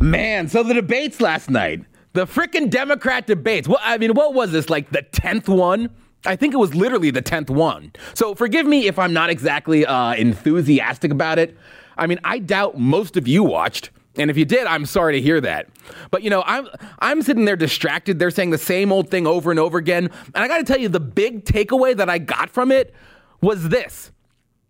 Man, 0.00 0.48
so 0.48 0.62
the 0.62 0.74
debates 0.74 1.20
last 1.20 1.48
night. 1.48 1.84
The 2.14 2.26
freaking 2.26 2.70
Democrat 2.70 3.26
debates. 3.26 3.68
Well, 3.68 3.80
I 3.82 3.98
mean, 3.98 4.14
what 4.14 4.34
was 4.34 4.52
this? 4.52 4.70
Like 4.70 4.90
the 4.90 5.02
10th 5.02 5.48
one? 5.48 5.90
I 6.24 6.36
think 6.36 6.54
it 6.54 6.58
was 6.58 6.74
literally 6.74 7.10
the 7.10 7.20
10th 7.22 7.50
one. 7.50 7.92
So 8.14 8.34
forgive 8.34 8.66
me 8.66 8.86
if 8.86 8.98
I'm 8.98 9.12
not 9.12 9.30
exactly 9.30 9.84
uh, 9.84 10.14
enthusiastic 10.14 11.10
about 11.10 11.38
it. 11.38 11.56
I 11.96 12.06
mean, 12.06 12.20
I 12.24 12.38
doubt 12.38 12.78
most 12.78 13.16
of 13.16 13.28
you 13.28 13.42
watched. 13.42 13.90
And 14.16 14.30
if 14.30 14.36
you 14.36 14.44
did, 14.44 14.66
I'm 14.66 14.86
sorry 14.86 15.14
to 15.14 15.20
hear 15.20 15.40
that. 15.40 15.68
But 16.12 16.22
you 16.22 16.30
know, 16.30 16.44
I'm 16.46 16.68
I'm 17.00 17.20
sitting 17.20 17.44
there 17.46 17.56
distracted. 17.56 18.20
They're 18.20 18.30
saying 18.30 18.50
the 18.50 18.58
same 18.58 18.92
old 18.92 19.10
thing 19.10 19.26
over 19.26 19.50
and 19.50 19.58
over 19.58 19.76
again. 19.76 20.08
And 20.34 20.44
I 20.44 20.46
got 20.46 20.58
to 20.58 20.64
tell 20.64 20.78
you 20.78 20.88
the 20.88 21.00
big 21.00 21.44
takeaway 21.44 21.96
that 21.96 22.08
I 22.08 22.18
got 22.18 22.48
from 22.48 22.70
it 22.70 22.94
was 23.40 23.70
this. 23.70 24.12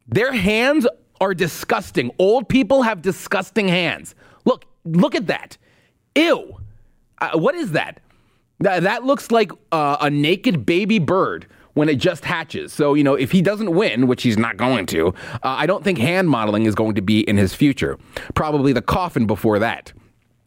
Their 0.09 0.33
hands 0.33 0.87
are 1.21 1.35
disgusting. 1.35 2.11
Old 2.19 2.49
people 2.49 2.83
have 2.83 3.03
disgusting 3.03 3.69
hands. 3.69 4.15
Look, 4.47 4.65
look 4.87 5.15
at 5.15 5.27
that. 5.27 5.59
Ew. 6.17 6.57
Uh, 7.19 7.39
what 7.39 7.55
is 7.55 7.73
that? 7.73 8.01
Th- 8.63 8.83
that 8.83 9.05
looks 9.05 9.31
like 9.31 9.53
uh, 9.73 9.97
a 10.01 10.11
naked 10.11 10.65
baby 10.67 10.99
bird 10.99 11.47
when 11.75 11.89
it 11.89 11.97
just 11.97 12.25
hatches. 12.25 12.73
So, 12.73 12.95
you 12.95 13.03
know, 13.05 13.15
if 13.15 13.33
he 13.33 13.43
doesn't 13.43 13.75
win, 13.75 14.07
which 14.07 14.23
he's 14.23 14.39
not 14.39 14.57
going 14.57 14.87
to, 14.87 15.09
uh, 15.09 15.39
I 15.43 15.67
don't 15.67 15.83
think 15.83 15.99
hand 15.99 16.29
modeling 16.29 16.67
is 16.67 16.75
going 16.75 16.95
to 16.95 17.03
be 17.03 17.21
in 17.21 17.37
his 17.37 17.55
future. 17.55 17.99
Probably 18.35 18.73
the 18.73 18.83
coffin 18.83 19.27
before 19.27 19.59
that. 19.59 19.93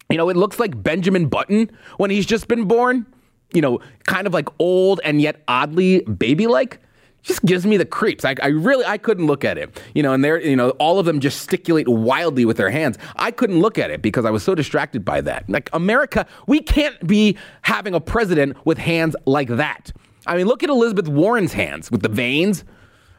You 0.10 0.18
know, 0.18 0.30
it 0.30 0.38
looks 0.38 0.58
like 0.60 0.82
Benjamin 0.82 1.28
Button 1.28 1.70
when 1.98 2.10
he's 2.12 2.26
just 2.26 2.48
been 2.48 2.66
born. 2.66 3.06
You 3.54 3.62
know, 3.62 3.80
kind 4.06 4.28
of 4.28 4.34
like 4.34 4.50
old 4.60 5.00
and 5.06 5.22
yet 5.22 5.42
oddly 5.48 6.02
baby 6.02 6.48
like 6.48 6.80
just 7.28 7.46
gives 7.46 7.66
me 7.66 7.78
the 7.78 7.86
creeps. 7.86 8.26
I, 8.26 8.36
I, 8.42 8.48
really 8.48 8.86
I 8.86 8.98
couldn't 8.98 9.28
look 9.28 9.44
at 9.44 9.58
it. 9.58 9.80
You 9.94 10.02
know, 10.02 10.14
and 10.14 10.24
they're 10.24 10.42
you 10.42 10.56
know 10.56 10.72
all 10.72 10.98
of 10.98 11.06
them 11.06 11.20
gesticulate 11.20 11.88
wildly 11.88 12.46
with 12.46 12.58
their 12.58 12.70
hands. 12.70 12.98
I 13.18 13.32
couldn't 13.32 13.60
look 13.60 13.78
at 13.78 13.92
it 13.92 14.02
because 14.02 14.26
I 14.26 14.32
was 14.32 14.44
so 14.44 14.56
distracted 14.56 15.06
by 15.06 15.22
that. 15.22 15.48
Like 15.50 15.70
America, 15.74 16.26
we 16.48 16.62
can't 16.62 17.06
be 17.06 17.38
having 17.62 17.94
a 17.94 18.00
president 18.00 18.58
with 18.66 18.78
hands 18.78 19.16
like 19.26 19.50
that. 19.50 19.92
I 20.26 20.38
mean, 20.38 20.48
look 20.48 20.64
at 20.64 20.70
Elizabeth 20.70 21.08
Warren's 21.08 21.54
hands 21.54 21.92
with 21.92 22.02
the 22.02 22.10
veins. 22.10 22.64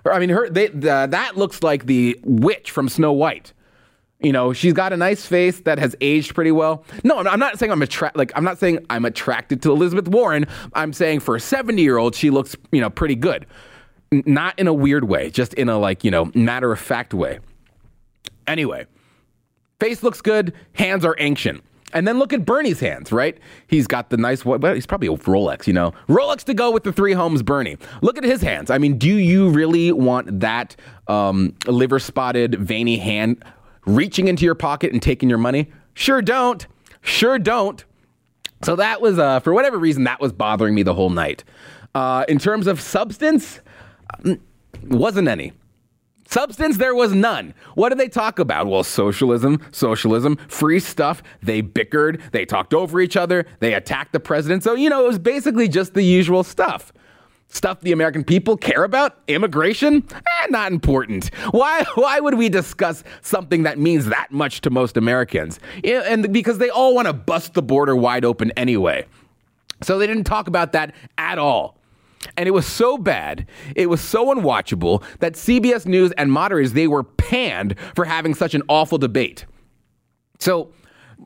I 0.04 0.18
mean, 0.18 0.30
her 0.30 0.48
they, 0.48 0.68
the, 0.68 1.06
that 1.10 1.36
looks 1.36 1.62
like 1.62 1.86
the 1.86 2.18
witch 2.24 2.70
from 2.70 2.88
Snow 2.88 3.12
White. 3.12 3.52
You 4.20 4.32
know, 4.32 4.52
she's 4.52 4.72
got 4.72 4.92
a 4.92 4.96
nice 4.96 5.24
face 5.24 5.60
that 5.60 5.78
has 5.78 5.94
aged 6.00 6.34
pretty 6.34 6.50
well. 6.50 6.84
No, 7.04 7.18
I'm 7.18 7.38
not 7.38 7.56
saying 7.58 7.70
I'm 7.70 7.82
attra- 7.82 8.10
like 8.16 8.32
I'm 8.34 8.42
not 8.42 8.58
saying 8.58 8.84
I'm 8.90 9.04
attracted 9.04 9.62
to 9.62 9.70
Elizabeth 9.70 10.08
Warren. 10.08 10.46
I'm 10.72 10.92
saying 10.92 11.20
for 11.20 11.36
a 11.36 11.40
70 11.40 11.80
year 11.82 11.98
old, 11.98 12.14
she 12.14 12.30
looks 12.30 12.56
you 12.72 12.80
know 12.80 12.90
pretty 12.90 13.14
good 13.14 13.46
not 14.10 14.58
in 14.58 14.66
a 14.66 14.72
weird 14.72 15.04
way, 15.04 15.30
just 15.30 15.54
in 15.54 15.68
a 15.68 15.78
like, 15.78 16.04
you 16.04 16.10
know, 16.10 16.30
matter 16.34 16.72
of 16.72 16.80
fact 16.80 17.14
way. 17.14 17.40
Anyway, 18.46 18.86
face 19.80 20.02
looks 20.02 20.20
good, 20.20 20.54
hands 20.72 21.04
are 21.04 21.16
ancient. 21.18 21.62
And 21.94 22.06
then 22.06 22.18
look 22.18 22.34
at 22.34 22.44
Bernie's 22.44 22.80
hands, 22.80 23.12
right? 23.12 23.38
He's 23.66 23.86
got 23.86 24.10
the 24.10 24.18
nice, 24.18 24.44
well, 24.44 24.74
he's 24.74 24.86
probably 24.86 25.08
a 25.08 25.12
Rolex, 25.12 25.66
you 25.66 25.72
know. 25.72 25.92
Rolex 26.06 26.44
to 26.44 26.54
go 26.54 26.70
with 26.70 26.84
the 26.84 26.92
three 26.92 27.14
homes, 27.14 27.42
Bernie. 27.42 27.78
Look 28.02 28.18
at 28.18 28.24
his 28.24 28.42
hands. 28.42 28.70
I 28.70 28.76
mean, 28.76 28.98
do 28.98 29.08
you 29.08 29.48
really 29.48 29.92
want 29.92 30.40
that 30.40 30.76
um, 31.06 31.54
liver 31.66 31.98
spotted, 31.98 32.56
veiny 32.56 32.98
hand 32.98 33.42
reaching 33.86 34.28
into 34.28 34.44
your 34.44 34.54
pocket 34.54 34.92
and 34.92 35.00
taking 35.00 35.30
your 35.30 35.38
money? 35.38 35.72
Sure 35.94 36.20
don't. 36.20 36.66
Sure 37.00 37.38
don't. 37.38 37.82
So 38.62 38.76
that 38.76 39.00
was, 39.00 39.18
uh, 39.18 39.40
for 39.40 39.54
whatever 39.54 39.78
reason, 39.78 40.04
that 40.04 40.20
was 40.20 40.32
bothering 40.32 40.74
me 40.74 40.82
the 40.82 40.94
whole 40.94 41.10
night. 41.10 41.42
Uh, 41.94 42.24
in 42.28 42.38
terms 42.38 42.66
of 42.66 42.82
substance, 42.82 43.60
wasn't 44.82 45.28
any. 45.28 45.52
Substance, 46.30 46.76
there 46.76 46.94
was 46.94 47.14
none. 47.14 47.54
What 47.74 47.88
did 47.88 47.98
they 47.98 48.08
talk 48.08 48.38
about? 48.38 48.66
Well, 48.66 48.84
socialism, 48.84 49.64
socialism, 49.72 50.36
free 50.48 50.78
stuff. 50.78 51.22
They 51.42 51.62
bickered, 51.62 52.20
they 52.32 52.44
talked 52.44 52.74
over 52.74 53.00
each 53.00 53.16
other, 53.16 53.46
they 53.60 53.72
attacked 53.72 54.12
the 54.12 54.20
president. 54.20 54.62
So, 54.62 54.74
you 54.74 54.90
know, 54.90 55.02
it 55.04 55.08
was 55.08 55.18
basically 55.18 55.68
just 55.68 55.94
the 55.94 56.02
usual 56.02 56.44
stuff. 56.44 56.92
Stuff 57.50 57.80
the 57.80 57.92
American 57.92 58.24
people 58.24 58.58
care 58.58 58.84
about? 58.84 59.20
Immigration? 59.26 60.06
Eh, 60.14 60.46
not 60.50 60.70
important. 60.70 61.34
Why, 61.50 61.82
why 61.94 62.20
would 62.20 62.34
we 62.34 62.50
discuss 62.50 63.04
something 63.22 63.62
that 63.62 63.78
means 63.78 64.04
that 64.04 64.30
much 64.30 64.60
to 64.62 64.70
most 64.70 64.98
Americans? 64.98 65.58
And 65.82 66.30
because 66.30 66.58
they 66.58 66.68
all 66.68 66.94
want 66.94 67.06
to 67.06 67.14
bust 67.14 67.54
the 67.54 67.62
border 67.62 67.96
wide 67.96 68.26
open 68.26 68.50
anyway. 68.50 69.06
So 69.82 69.98
they 69.98 70.06
didn't 70.06 70.24
talk 70.24 70.46
about 70.46 70.72
that 70.72 70.94
at 71.16 71.38
all. 71.38 71.77
And 72.36 72.48
it 72.48 72.52
was 72.52 72.66
so 72.66 72.98
bad, 72.98 73.46
it 73.76 73.88
was 73.88 74.00
so 74.00 74.34
unwatchable 74.34 75.02
that 75.20 75.34
CBS 75.34 75.86
News 75.86 76.12
and 76.12 76.32
moderators 76.32 76.72
they 76.72 76.88
were 76.88 77.04
panned 77.04 77.76
for 77.94 78.04
having 78.04 78.34
such 78.34 78.54
an 78.54 78.62
awful 78.68 78.98
debate. 78.98 79.46
So 80.38 80.72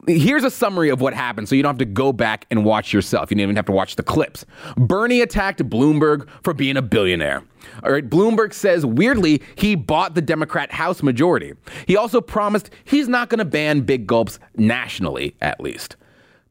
here's 0.06 0.44
a 0.44 0.50
summary 0.50 0.88
of 0.88 1.00
what 1.00 1.14
happened 1.14 1.48
so 1.48 1.54
you 1.54 1.62
don't 1.62 1.70
have 1.70 1.78
to 1.78 1.84
go 1.84 2.12
back 2.12 2.46
and 2.50 2.64
watch 2.64 2.92
yourself. 2.92 3.30
You 3.30 3.36
don't 3.36 3.44
even 3.44 3.56
have 3.56 3.66
to 3.66 3.72
watch 3.72 3.96
the 3.96 4.02
clips. 4.02 4.44
Bernie 4.76 5.20
attacked 5.20 5.62
Bloomberg 5.68 6.28
for 6.42 6.54
being 6.54 6.76
a 6.76 6.82
billionaire. 6.82 7.42
All 7.84 7.92
right, 7.92 8.08
Bloomberg 8.08 8.52
says 8.52 8.84
weirdly 8.84 9.42
he 9.54 9.74
bought 9.74 10.14
the 10.14 10.22
Democrat 10.22 10.72
House 10.72 11.02
majority. 11.02 11.54
He 11.86 11.96
also 11.96 12.20
promised 12.20 12.70
he's 12.84 13.08
not 13.08 13.28
going 13.28 13.38
to 13.38 13.44
ban 13.44 13.82
big 13.82 14.06
gulps 14.06 14.38
nationally, 14.56 15.36
at 15.40 15.60
least. 15.60 15.96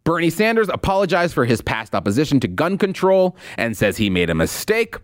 Bernie 0.03 0.29
Sanders 0.29 0.69
apologized 0.69 1.33
for 1.33 1.45
his 1.45 1.61
past 1.61 1.93
opposition 1.93 2.39
to 2.39 2.47
gun 2.47 2.77
control 2.77 3.37
and 3.57 3.77
says 3.77 3.97
he 3.97 4.09
made 4.09 4.29
a 4.29 4.35
mistake. 4.35 4.95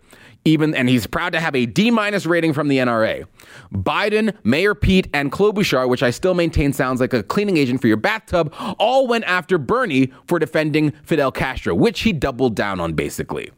Even 0.44 0.74
and 0.74 0.88
he's 0.88 1.06
proud 1.06 1.32
to 1.32 1.40
have 1.40 1.54
a 1.54 1.66
D 1.66 1.90
minus 1.90 2.24
rating 2.24 2.52
from 2.52 2.68
the 2.68 2.78
NRA. 2.78 3.26
Biden, 3.72 4.34
Mayor 4.44 4.74
Pete, 4.74 5.08
and 5.12 5.30
Klobuchar, 5.30 5.88
which 5.88 6.02
I 6.02 6.10
still 6.10 6.32
maintain 6.34 6.72
sounds 6.72 7.00
like 7.00 7.12
a 7.12 7.22
cleaning 7.22 7.56
agent 7.56 7.80
for 7.80 7.88
your 7.88 7.96
bathtub, 7.96 8.54
all 8.78 9.06
went 9.06 9.24
after 9.24 9.58
Bernie 9.58 10.12
for 10.26 10.38
defending 10.38 10.92
Fidel 11.02 11.32
Castro, 11.32 11.74
which 11.74 12.00
he 12.00 12.12
doubled 12.12 12.54
down 12.54 12.80
on 12.80 12.94
basically. 12.94 13.50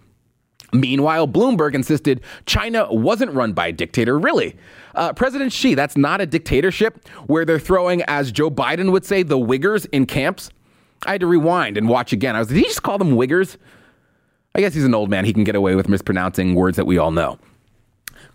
Meanwhile, 0.72 1.28
Bloomberg 1.28 1.74
insisted 1.74 2.22
China 2.46 2.92
wasn't 2.92 3.32
run 3.32 3.52
by 3.52 3.68
a 3.68 3.72
dictator, 3.72 4.18
really. 4.18 4.56
Uh, 4.94 5.12
President 5.12 5.52
Xi, 5.52 5.74
that's 5.74 5.96
not 5.96 6.20
a 6.20 6.26
dictatorship 6.26 7.06
where 7.26 7.44
they're 7.44 7.58
throwing, 7.58 8.02
as 8.02 8.30
Joe 8.30 8.50
Biden 8.50 8.92
would 8.92 9.04
say, 9.04 9.22
the 9.22 9.38
Wiggers 9.38 9.86
in 9.92 10.06
camps. 10.06 10.50
I 11.06 11.12
had 11.12 11.20
to 11.20 11.26
rewind 11.26 11.76
and 11.76 11.88
watch 11.88 12.12
again. 12.12 12.36
I 12.36 12.40
was, 12.40 12.48
did 12.48 12.58
he 12.58 12.64
just 12.64 12.82
call 12.82 12.98
them 12.98 13.12
Wiggers? 13.12 13.56
I 14.54 14.60
guess 14.60 14.74
he's 14.74 14.84
an 14.84 14.94
old 14.94 15.10
man. 15.10 15.24
He 15.24 15.32
can 15.32 15.44
get 15.44 15.54
away 15.54 15.74
with 15.74 15.88
mispronouncing 15.88 16.54
words 16.54 16.76
that 16.76 16.84
we 16.84 16.98
all 16.98 17.10
know. 17.10 17.38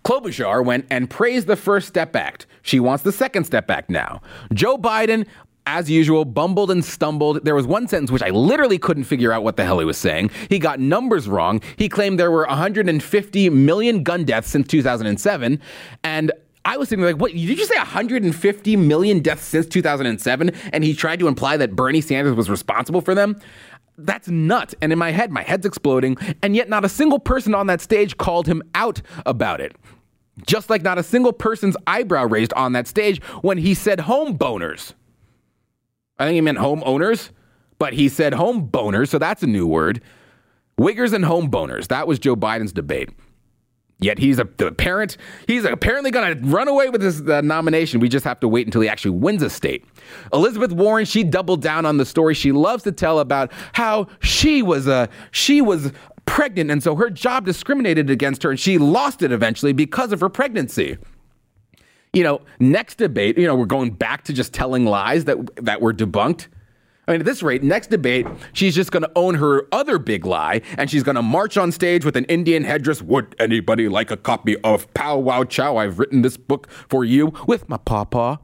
Klobuchar 0.03 0.63
went 0.63 0.85
and 0.89 1.09
praised 1.09 1.47
the 1.47 1.55
First 1.55 1.87
Step 1.87 2.15
Act. 2.15 2.45
She 2.61 2.79
wants 2.79 3.03
the 3.03 3.11
Second 3.11 3.43
Step 3.45 3.69
Act 3.69 3.89
now. 3.89 4.21
Joe 4.53 4.77
Biden, 4.77 5.27
as 5.67 5.89
usual, 5.89 6.25
bumbled 6.25 6.71
and 6.71 6.85
stumbled. 6.85 7.43
There 7.43 7.55
was 7.55 7.67
one 7.67 7.87
sentence 7.87 8.11
which 8.11 8.21
I 8.21 8.29
literally 8.29 8.77
couldn't 8.77 9.05
figure 9.05 9.31
out 9.31 9.43
what 9.43 9.57
the 9.57 9.65
hell 9.65 9.79
he 9.79 9.85
was 9.85 9.97
saying. 9.97 10.29
He 10.49 10.59
got 10.59 10.79
numbers 10.79 11.27
wrong. 11.27 11.59
He 11.75 11.89
claimed 11.89 12.19
there 12.19 12.31
were 12.31 12.45
150 12.45 13.49
million 13.49 14.03
gun 14.03 14.25
deaths 14.25 14.49
since 14.49 14.67
2007. 14.67 15.59
And 16.03 16.31
I 16.65 16.77
was 16.77 16.89
thinking, 16.89 17.05
like, 17.05 17.17
what? 17.17 17.31
Did 17.31 17.39
you 17.39 17.65
say 17.65 17.77
150 17.77 18.75
million 18.75 19.19
deaths 19.19 19.45
since 19.45 19.67
2007? 19.67 20.51
And 20.73 20.83
he 20.83 20.93
tried 20.95 21.19
to 21.19 21.27
imply 21.27 21.57
that 21.57 21.75
Bernie 21.75 22.01
Sanders 22.01 22.35
was 22.35 22.49
responsible 22.49 23.01
for 23.01 23.13
them? 23.13 23.39
That's 23.97 24.27
nuts. 24.27 24.75
And 24.81 24.91
in 24.91 24.99
my 24.99 25.11
head, 25.11 25.31
my 25.31 25.43
head's 25.43 25.65
exploding. 25.65 26.17
And 26.41 26.55
yet, 26.55 26.67
not 26.67 26.83
a 26.83 26.89
single 26.89 27.19
person 27.19 27.55
on 27.55 27.67
that 27.67 27.81
stage 27.81 28.17
called 28.17 28.47
him 28.47 28.61
out 28.73 29.01
about 29.25 29.61
it. 29.61 29.75
Just 30.45 30.69
like 30.69 30.81
not 30.81 30.97
a 30.97 31.03
single 31.03 31.31
person's 31.31 31.77
eyebrow 31.87 32.25
raised 32.25 32.51
on 32.53 32.73
that 32.73 32.87
stage 32.87 33.23
when 33.41 33.57
he 33.57 33.73
said 33.73 34.01
home 34.01 34.37
boners. 34.37 34.93
I 36.19 36.25
think 36.25 36.35
he 36.35 36.41
meant 36.41 36.57
home 36.57 36.83
owners, 36.85 37.31
but 37.79 37.93
he 37.93 38.09
said 38.09 38.33
home 38.33 38.67
boners, 38.69 39.09
so 39.09 39.17
that's 39.19 39.43
a 39.43 39.47
new 39.47 39.67
word. 39.67 40.01
Wiggers 40.79 41.13
and 41.13 41.23
home 41.23 41.49
boners. 41.49 41.87
That 41.87 42.07
was 42.07 42.19
Joe 42.19 42.35
Biden's 42.35 42.73
debate. 42.73 43.09
Yet 43.99 44.19
he's 44.19 44.39
a 44.39 44.47
the 44.57 44.71
parent. 44.71 45.15
He's 45.47 45.63
apparently 45.63 46.11
going 46.11 46.37
to 46.37 46.47
run 46.47 46.67
away 46.67 46.89
with 46.89 46.99
this 46.99 47.21
uh, 47.21 47.39
nomination. 47.41 48.01
We 48.01 48.09
just 48.09 48.25
have 48.25 48.39
to 48.41 48.47
wait 48.47 48.67
until 48.67 48.81
he 48.81 48.89
actually 48.89 49.11
wins 49.11 49.41
a 49.41 49.49
state. 49.49 49.85
Elizabeth 50.33 50.73
Warren, 50.73 51.05
she 51.05 51.23
doubled 51.23 51.61
down 51.61 51.85
on 51.85 51.97
the 51.97 52.05
story 52.05 52.33
she 52.33 52.51
loves 52.51 52.83
to 52.83 52.91
tell 52.91 53.19
about 53.19 53.53
how 53.73 54.07
she 54.19 54.61
was 54.61 54.87
a 54.87 55.07
she 55.31 55.61
was 55.61 55.93
pregnant, 56.25 56.71
and 56.71 56.83
so 56.83 56.95
her 56.95 57.09
job 57.09 57.45
discriminated 57.45 58.09
against 58.09 58.43
her, 58.43 58.49
and 58.49 58.59
she 58.59 58.77
lost 58.77 59.21
it 59.21 59.31
eventually 59.31 59.71
because 59.71 60.11
of 60.11 60.19
her 60.19 60.29
pregnancy. 60.29 60.97
You 62.11 62.23
know, 62.23 62.41
next 62.59 62.95
debate, 62.97 63.37
you 63.37 63.47
know, 63.47 63.55
we're 63.55 63.65
going 63.65 63.91
back 63.91 64.25
to 64.25 64.33
just 64.33 64.53
telling 64.53 64.85
lies 64.85 65.25
that 65.25 65.37
that 65.63 65.79
were 65.79 65.93
debunked. 65.93 66.47
I 67.07 67.11
mean, 67.11 67.21
at 67.21 67.25
this 67.25 67.43
rate, 67.43 67.61
next 67.61 67.89
debate, 67.89 68.25
she's 68.53 68.73
just 68.73 68.91
going 68.91 69.03
to 69.03 69.11
own 69.15 69.35
her 69.35 69.67
other 69.71 69.99
big 69.99 70.25
lie, 70.25 70.61
and 70.77 70.89
she's 70.89 71.03
going 71.03 71.15
to 71.15 71.21
march 71.21 71.55
on 71.57 71.71
stage 71.71 72.03
with 72.03 72.15
an 72.15 72.25
Indian 72.25 72.63
headdress. 72.63 73.01
Would 73.01 73.35
anybody 73.39 73.87
like 73.87 74.09
a 74.09 74.17
copy 74.17 74.57
of 74.61 74.91
Pow 74.93 75.17
Wow 75.17 75.43
Chow? 75.43 75.77
I've 75.77 75.99
written 75.99 76.23
this 76.23 76.37
book 76.37 76.69
for 76.89 77.05
you 77.05 77.33
with 77.47 77.69
my 77.69 77.77
papa. 77.77 78.39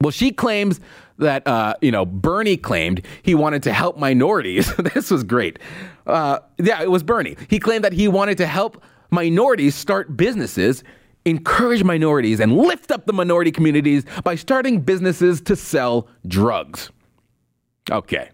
Well, 0.00 0.10
she 0.10 0.32
claims 0.32 0.80
that, 1.18 1.46
uh, 1.46 1.74
you 1.80 1.92
know, 1.92 2.04
Bernie 2.04 2.56
claimed 2.56 3.02
he 3.22 3.34
wanted 3.34 3.62
to 3.62 3.72
help 3.72 3.96
minorities. 3.96 4.74
this 4.94 5.10
was 5.10 5.22
great. 5.22 5.58
Uh, 6.06 6.40
yeah, 6.58 6.82
it 6.82 6.90
was 6.90 7.02
Bernie. 7.02 7.36
He 7.48 7.60
claimed 7.60 7.84
that 7.84 7.92
he 7.92 8.08
wanted 8.08 8.36
to 8.38 8.46
help 8.46 8.82
minorities 9.10 9.76
start 9.76 10.16
businesses, 10.16 10.82
encourage 11.24 11.84
minorities, 11.84 12.40
and 12.40 12.56
lift 12.56 12.90
up 12.90 13.06
the 13.06 13.12
minority 13.12 13.52
communities 13.52 14.04
by 14.24 14.34
starting 14.34 14.80
businesses 14.80 15.40
to 15.42 15.54
sell 15.54 16.08
drugs. 16.26 16.90
Okay. 17.90 18.30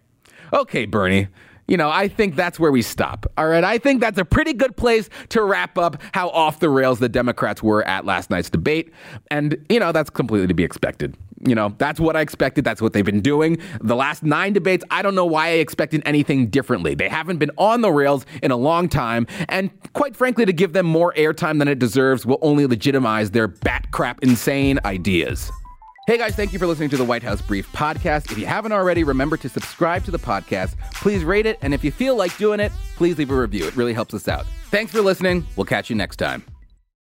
Okay, 0.53 0.87
Bernie. 0.87 1.29
You 1.67 1.77
know, 1.77 1.89
I 1.89 2.09
think 2.09 2.35
that's 2.35 2.59
where 2.59 2.73
we 2.73 2.83
stop. 2.83 3.31
All 3.39 3.47
right. 3.47 3.63
I 3.63 3.79
think 3.79 4.01
that's 4.01 4.19
a 4.19 4.25
pretty 4.25 4.53
good 4.53 4.77
place 4.77 5.09
to 5.29 5.45
wrap 5.45 5.79
up 5.79 6.03
how 6.13 6.29
off 6.31 6.59
the 6.59 6.69
rails 6.69 6.99
the 6.99 7.09
Democrats 7.09 7.63
were 7.63 7.87
at 7.87 8.05
last 8.05 8.29
night's 8.29 8.51
debate. 8.51 8.93
And, 9.31 9.57
you 9.69 9.79
know, 9.79 9.93
that's 9.93 10.11
completely 10.11 10.49
to 10.49 10.55
be 10.55 10.65
expected. 10.65 11.17
You 11.47 11.55
know, 11.55 11.73
that's 11.79 12.01
what 12.01 12.17
I 12.17 12.23
expected. 12.23 12.65
That's 12.65 12.83
what 12.83 12.93
they've 12.93 13.05
been 13.05 13.21
doing. 13.21 13.59
The 13.81 13.95
last 13.95 14.25
nine 14.25 14.53
debates, 14.53 14.85
I 14.91 15.01
don't 15.01 15.15
know 15.15 15.25
why 15.25 15.47
I 15.47 15.53
expected 15.53 16.03
anything 16.05 16.49
differently. 16.49 16.97
They 16.97 17.09
haven't 17.09 17.39
been 17.39 17.53
on 17.57 17.83
the 17.83 17.93
rails 17.93 18.27
in 18.43 18.51
a 18.51 18.57
long 18.57 18.89
time. 18.89 19.29
And 19.49 19.71
quite 19.93 20.17
frankly, 20.17 20.45
to 20.47 20.53
give 20.53 20.73
them 20.73 20.87
more 20.87 21.15
airtime 21.15 21.61
than 21.61 21.69
it 21.69 21.79
deserves 21.79 22.27
will 22.27 22.41
only 22.43 22.67
legitimize 22.67 23.31
their 23.31 23.47
bat 23.47 23.93
crap 23.93 24.23
insane 24.25 24.81
ideas. 24.85 25.53
Hey 26.11 26.19
guys, 26.19 26.35
thank 26.35 26.53
you 26.53 26.59
for 26.59 26.67
listening 26.67 26.89
to 26.89 26.97
the 26.97 27.05
White 27.05 27.23
House 27.23 27.41
Brief 27.41 27.71
podcast. 27.71 28.33
If 28.33 28.37
you 28.37 28.45
haven't 28.45 28.73
already, 28.73 29.05
remember 29.05 29.37
to 29.37 29.49
subscribe 29.49 30.05
to 30.07 30.11
the 30.11 30.19
podcast. 30.19 30.75
Please 30.93 31.23
rate 31.23 31.47
it, 31.47 31.57
and 31.63 31.73
if 31.73 31.85
you 31.85 31.93
feel 31.93 32.17
like 32.17 32.37
doing 32.37 32.59
it, 32.59 32.73
please 32.97 33.17
leave 33.17 33.31
a 33.31 33.41
review. 33.41 33.65
It 33.69 33.77
really 33.77 33.93
helps 33.93 34.13
us 34.13 34.27
out. 34.27 34.45
Thanks 34.73 34.91
for 34.91 35.03
listening. 35.03 35.47
We'll 35.55 35.67
catch 35.67 35.89
you 35.89 35.95
next 35.95 36.17
time. 36.17 36.43